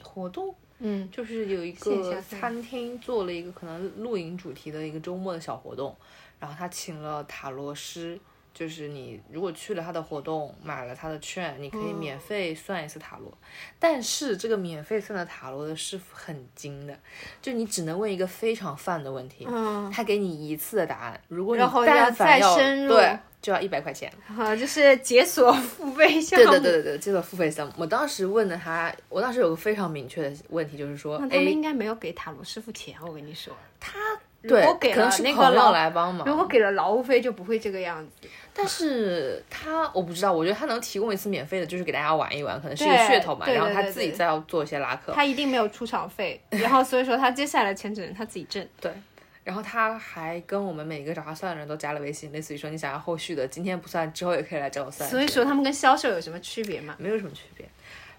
[0.04, 5.96] 活动，嗯，就是有一个餐厅做了一个可能露营主题的一个周末的小活动，
[6.40, 8.20] 然后他请了塔罗师，
[8.54, 13.36] 就是你如果去了他的活动，买了他的券，你可以免费算一次塔罗。
[13.80, 16.98] 但是这个免费算的塔罗的师傅很精的，
[17.42, 24.14] 就你只能问一个非常泛的问题，嗯，他给你一次的答案，如果你然后要但凡要再深入对，就要一百块钱。
[24.28, 26.52] 啊，就是解锁付费项目。
[26.52, 33.52] 对对对对，对，解锁付费项目，我当时问的他，我当时有个非常明确的问题，就是说，那他们哎，应该没有给塔罗师傅钱，我跟你说。
[34.46, 38.28] 对如果，给可能了是朋友那个劳来帮忙，如果给了劳务费，就不会这个样子。
[38.54, 48.66] 但是 他我不知道，我觉得他能提供一次免费的，就是给大家玩一玩，可能是一个噱头嘛，然后他自己再要做一些拉客，他一定没有出场费，然后所以说他接下来的钱只能他自己挣。
[48.80, 48.92] 对。
[49.44, 55.10] 然后他还跟我们每一个找他算的人都加了微信，类似于说你想要后续的，今天不算，之后也可以来找我算。
[55.10, 56.96] 所以说他们跟销售有什么区别吗？
[56.98, 57.68] 没有什么区别。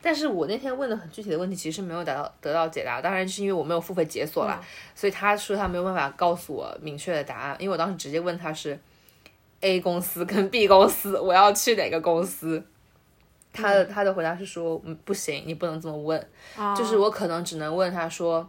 [0.02, 3.00] 但是我那天问的很具体的问题，其实没有得到得到解答。
[3.00, 4.62] 当然是因为我没有付费解锁了，
[4.94, 7.56] 所以他说他没有办法告诉我明确的答案。
[7.58, 8.78] 因为我当时直接问他是
[9.64, 12.62] A 公司跟 B 公司，我要去哪个公司？
[13.50, 16.20] 他的他的回答是说，嗯，不行，你不能这么问。
[16.54, 18.46] 啊就是我可能只能问他说，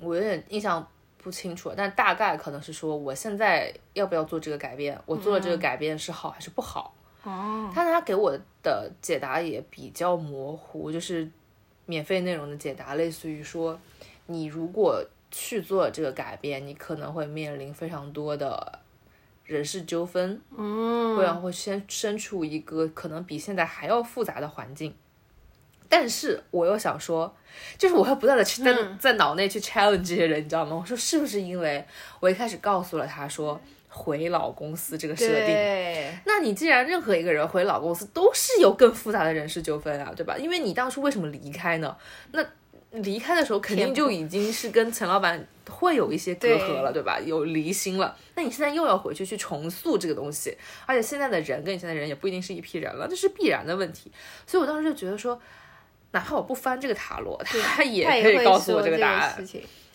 [0.00, 0.86] 我有点印象
[1.16, 4.96] 不清楚，但大概可能是说，我现在要不要做这个改变？
[5.04, 6.94] 我做了这个改变是好还是不好？
[7.24, 11.28] 哦，但他给我的解答也比较模糊，就是
[11.86, 13.76] 免费内容的解答，类似于说，
[14.26, 18.78] 你如果去做这个改变，你可能会面临非常多的
[19.48, 24.94] 人事纠纷，嗯，会然会先身处一个可能比现在还要复杂的环境。
[25.88, 27.34] 但是我又想说，
[27.78, 30.76] 就是我会不断的去在、在脑内去 challenge 这些人，你知道吗？
[30.76, 31.82] 我说是不是因为
[32.20, 35.56] 我一开始告诉了他说回老公司这个设定，
[36.26, 40.36] 那你既然任何一个人回老公司都是有更复杂的人事纠纷啊，对吧？
[40.36, 41.96] 因为你当初为什么离开呢？
[42.32, 42.44] 那
[42.92, 47.20] 离开的时候肯定就已经是跟陈老板会有一些隔阂了，对吧？
[47.20, 48.16] 有离心了。
[48.34, 54.10] 那你现在又要回去去重塑这个东西，而且现在的人跟你现在的人也不一定是一批人了，这是必然的问题。
[54.46, 55.38] 所以我当时就觉得说，
[56.12, 59.46] 哪怕我不翻这个塔罗，他也可以告诉我这个答案。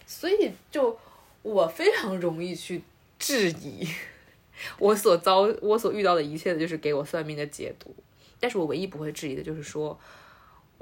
[0.05, 0.95] 所以就
[1.41, 2.83] 我非常容易去
[3.17, 3.87] 质疑
[4.77, 7.95] 我所遭我所遇到的一切的，就是给我算命的解读。
[8.39, 9.97] 但是我唯一不会质疑的就是说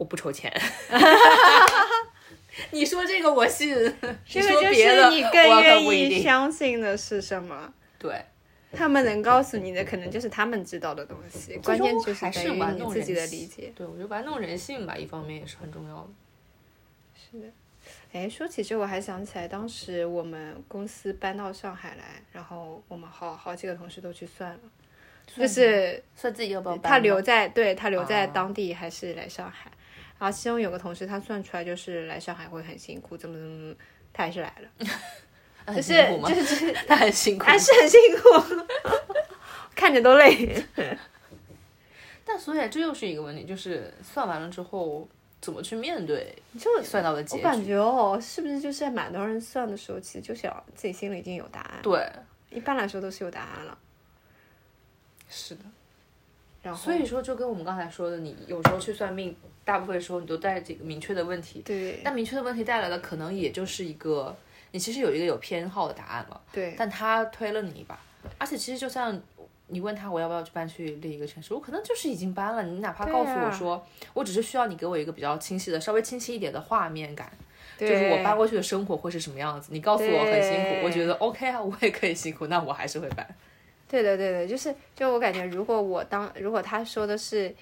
[0.02, 0.52] 我不抽钱。
[2.72, 3.84] 你说这个我信， 你
[4.26, 6.20] 这个就是你更愿意。
[6.20, 7.72] 相信的是什么？
[8.00, 8.20] 对，
[8.72, 12.60] 他们能告诉你的，可能就是他们知道的东西，关键就是还是你
[12.92, 13.72] 自己的理解。
[13.76, 16.10] 对，我觉得玩弄人性吧，一方面也是很重要的。
[17.16, 17.46] 是的
[18.12, 24.60] 哎，说起这，我还想起来，当时我们公司搬到上海来，然后我们好好几个同事都去算了，
[25.28, 29.72] 就是算自己要不要搬他留在对他留在哦当地还是来上海，
[30.22, 33.76] 然后其中有个同事他算出来就是来上海会很辛苦，怎么怎么怎么，
[34.14, 34.88] 他还是来了，
[35.66, 36.30] 很就是辛苦吗？
[36.30, 38.68] 就是 他很辛苦，还是很辛苦，
[39.76, 40.64] 看着都累。
[42.24, 45.10] 但所以这又是一个问题，就是算完了之后
[45.42, 47.66] 怎么去面对就算到的结我感。
[47.66, 52.08] 觉哦，是不是就是蛮多人算的时候，其实就想自己心里已经有答案，对，
[52.52, 53.76] 一般来说都是有答案了。
[55.28, 55.64] 是的。
[56.64, 59.36] 然后，所以说，就跟我们刚才说的，你有时候去算命，
[59.66, 64.36] 大部分时候你都带着几个明确的问题，对但明确的问题带来的可能也就是一个，
[64.72, 68.00] 你其实有一个有偏好的答案了，对但他推了你一把，
[68.38, 69.20] 而且其实就像
[69.68, 73.84] 你问他我要不要去搬去另一个城市，我可能就是已经搬了，你哪怕告诉我说，
[74.14, 77.32] 我只是需要你给我一个比较清晰的、稍微清晰一点的画面感，
[77.80, 83.28] 就是我搬过去的生活会是什么样子，你告诉我很辛苦，我觉得 OK 啊，我也可以辛苦，那我还是会搬。
[83.92, 87.54] 对的，对的，就是就我感觉，如果我当如果他说的是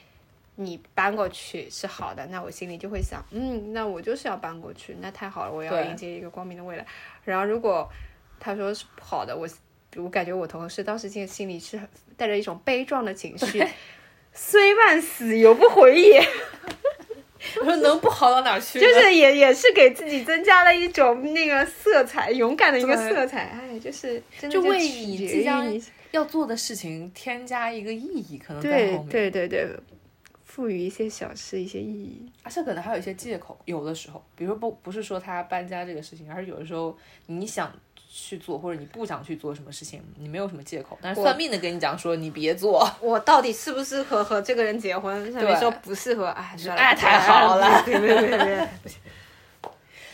[0.57, 6.86] 你搬过去是好的，那我心里就会想，嗯，那我就是要搬过去，那太好了，我要迎接一个光明的未来。
[7.23, 7.89] 然后如果
[8.39, 9.49] 他说是不好的，我
[9.95, 13.65] 我感觉我同事当时心心里是很带着一种悲壮的情绪，
[14.32, 16.21] 虽万死犹不悔也，
[17.61, 18.80] 我说能不好到哪儿去？
[18.80, 23.45] 就是也也是给自己增加了一种那个色彩，勇敢的一个色彩。
[23.45, 29.68] 哎，就是真的就为取你即将你要做的事情添加一个意义，可能在对后面，对对对，
[30.43, 32.32] 赋予一些小事一些意义。
[32.43, 36.97] 而且可能还有一些借口，有的时候，比如不不是说他搬家这个事情，而是有的时候
[37.28, 37.72] 你想
[38.12, 45.32] 去做或者你不想去做什么事情，你没有什么借口，但是算命的跟你讲说你别做， 我到底适不适合和这个人结婚？
[45.32, 48.68] 上面对说不适合，哎，哎太好了对对对对对。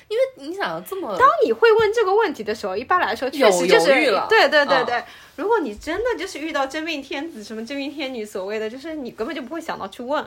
[0.08, 3.88] 因为你想这么当你会问这个问题的时候，一般来说确实就是
[4.30, 5.04] 对对对啊对。
[5.36, 10.24] 如果你真的就是遇到真命天子，什么真命天女，所谓的就是你根本就不会想到去问。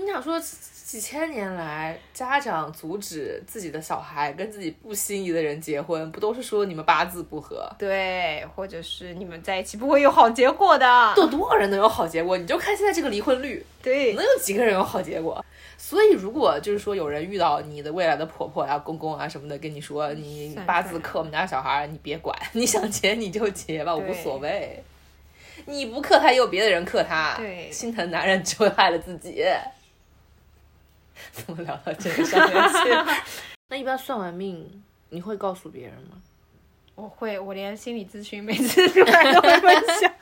[0.00, 7.70] 你想说几千年来，家长阻止自己的小孩跟自己不心仪的人结婚，不都是说你们八字不合？
[7.78, 11.14] 对，或者是你们在一起不会有好结果的。
[11.16, 12.36] 有多少人能有好结果？
[12.36, 15.44] 你就看现在这个离婚率，对能有几个人有好结果？
[15.76, 24.82] 所以，如果就是说有人遇到你的未来的婆婆啊、公公啊什么的，跟你说你八字克我们家小孩，你别管，你想结你就结吧，我无所谓。
[25.66, 27.34] 你不克他，也有别的人克他。
[27.36, 29.44] 对心疼男人只会害了自己。
[31.32, 33.12] 怎么聊到这个上面去？
[33.68, 36.16] 那一般算完命，你会告诉别人吗？
[36.94, 40.12] 我会，我连心理咨询每次出来都会分享，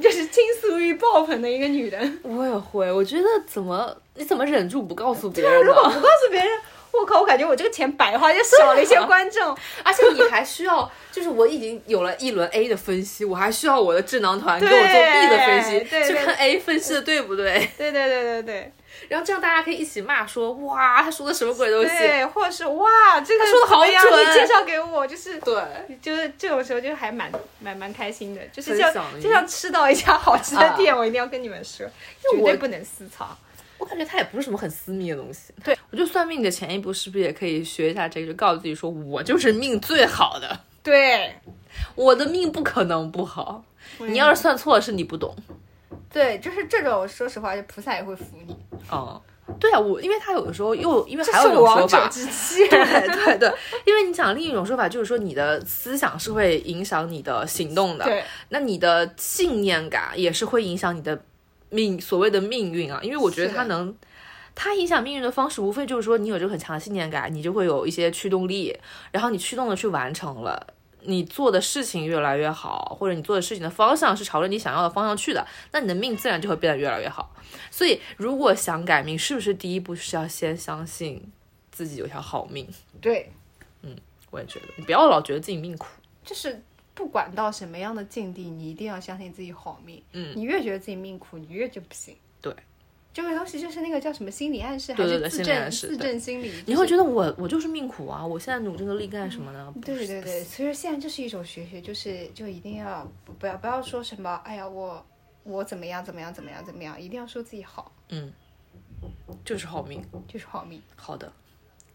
[0.00, 2.18] 就是倾诉欲爆棚的一个女人。
[2.22, 5.66] 我也会，我觉得怎么你怎么忍住不告诉别人呢？
[5.66, 6.48] 如果不告诉别人，
[6.92, 9.56] 我靠，我感觉我这个钱白花，就少了一些观众。
[9.84, 18.72] 而且你还需要，就是我已经有了一轮 A 的分析，我还需要我的智囊团给我做 B 的分析，去看 A 分析的对不对，对对对对对
[19.08, 21.88] 然后这样大家可以一起骂说，哇，他说的什么鬼东西？
[21.88, 25.62] 对，或者是哇，这个说的好准你介绍给我，就是对，
[26.02, 27.30] 就是这种时候就还蛮
[27.60, 31.86] 蛮蛮开心的，就是像就像吃到一家好吃的店，我一定要跟你们说，
[32.20, 33.36] 绝我对不能私藏。
[33.78, 35.52] 我感觉它也不是什么很私密的东西。
[35.64, 41.34] 对，我觉得算命的前一步是不是也可以学一下这个，就告诉自己说，我就是命最好的， 对
[41.94, 43.64] 我的命不可能不好。
[43.98, 45.34] 你要是算错了，是你不懂。
[46.10, 48.56] 对，就是这种，说实话，就菩萨也会服你。
[48.90, 49.20] 嗯，
[49.58, 52.10] 对啊，我因为他有的时候又因为还有 一种说法。
[52.10, 53.52] 对对对，
[53.84, 61.20] 因为你讲另一种说法就是说你的思想是会影响你的行动的，对，那你的信念感也是会影响你的
[61.70, 63.94] 命所谓的命运啊，因为我觉得它能。
[64.60, 68.76] 它影响命运的方式，无非就是说你有这个很强的信念感，你就会有一些驱动力，
[69.12, 70.66] 然后你驱动的去完成了，
[71.02, 77.32] 你做的事情越来越好，或者你做的事情的方向是朝着你想要的方向去的，那你的命自然就会变得越来越好。
[77.70, 81.30] 所以，如果想改命，是不是第一步是要先相信
[81.70, 82.66] 自己有条好命？
[83.00, 83.30] 对，
[83.82, 83.94] 嗯
[84.32, 85.86] 我也觉得，你不要老觉得自己命苦。
[86.24, 86.60] 就是
[86.98, 90.02] 不管到什么样的境地，你一定要相信自己好命。
[90.14, 92.16] 嗯，你越觉得自己命苦，你越就不行。
[92.42, 92.52] 对，
[93.14, 96.52] 这个东西就是那个叫什么心理暗示，对对对还是自证自证心理？
[96.66, 99.72] 你会觉得我我就是命苦啊，我现在努这个力干什么呢？
[99.80, 105.06] 对对对对，所以说现在就是一种学学，就是就一定要不不要不要说什么，哎呀我
[105.44, 108.32] 我怎么样怎么样怎么样怎么样，一定要说自己好，嗯
[109.44, 110.02] 就是好命。
[110.26, 111.32] 就是好命，好的，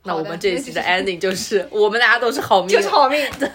[0.04, 3.48] 那我们这一期的 ending 就是我们大家都是好命，就是好命， 对，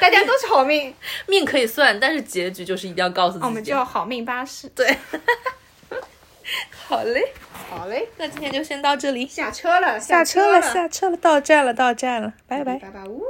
[0.00, 0.94] 大家都是好命，
[1.26, 3.44] 命可以算，但是结局就是一定要告诉自己。
[3.44, 4.68] 我们就要好命巴士。
[4.68, 4.96] 对。
[6.88, 7.20] 好嘞，
[7.68, 9.26] 好嘞，那今天就先到这里。
[9.26, 12.76] 下车了，下车，了，下车了，到站了，到站了，拜拜。
[12.76, 13.20] 拜拜，呜。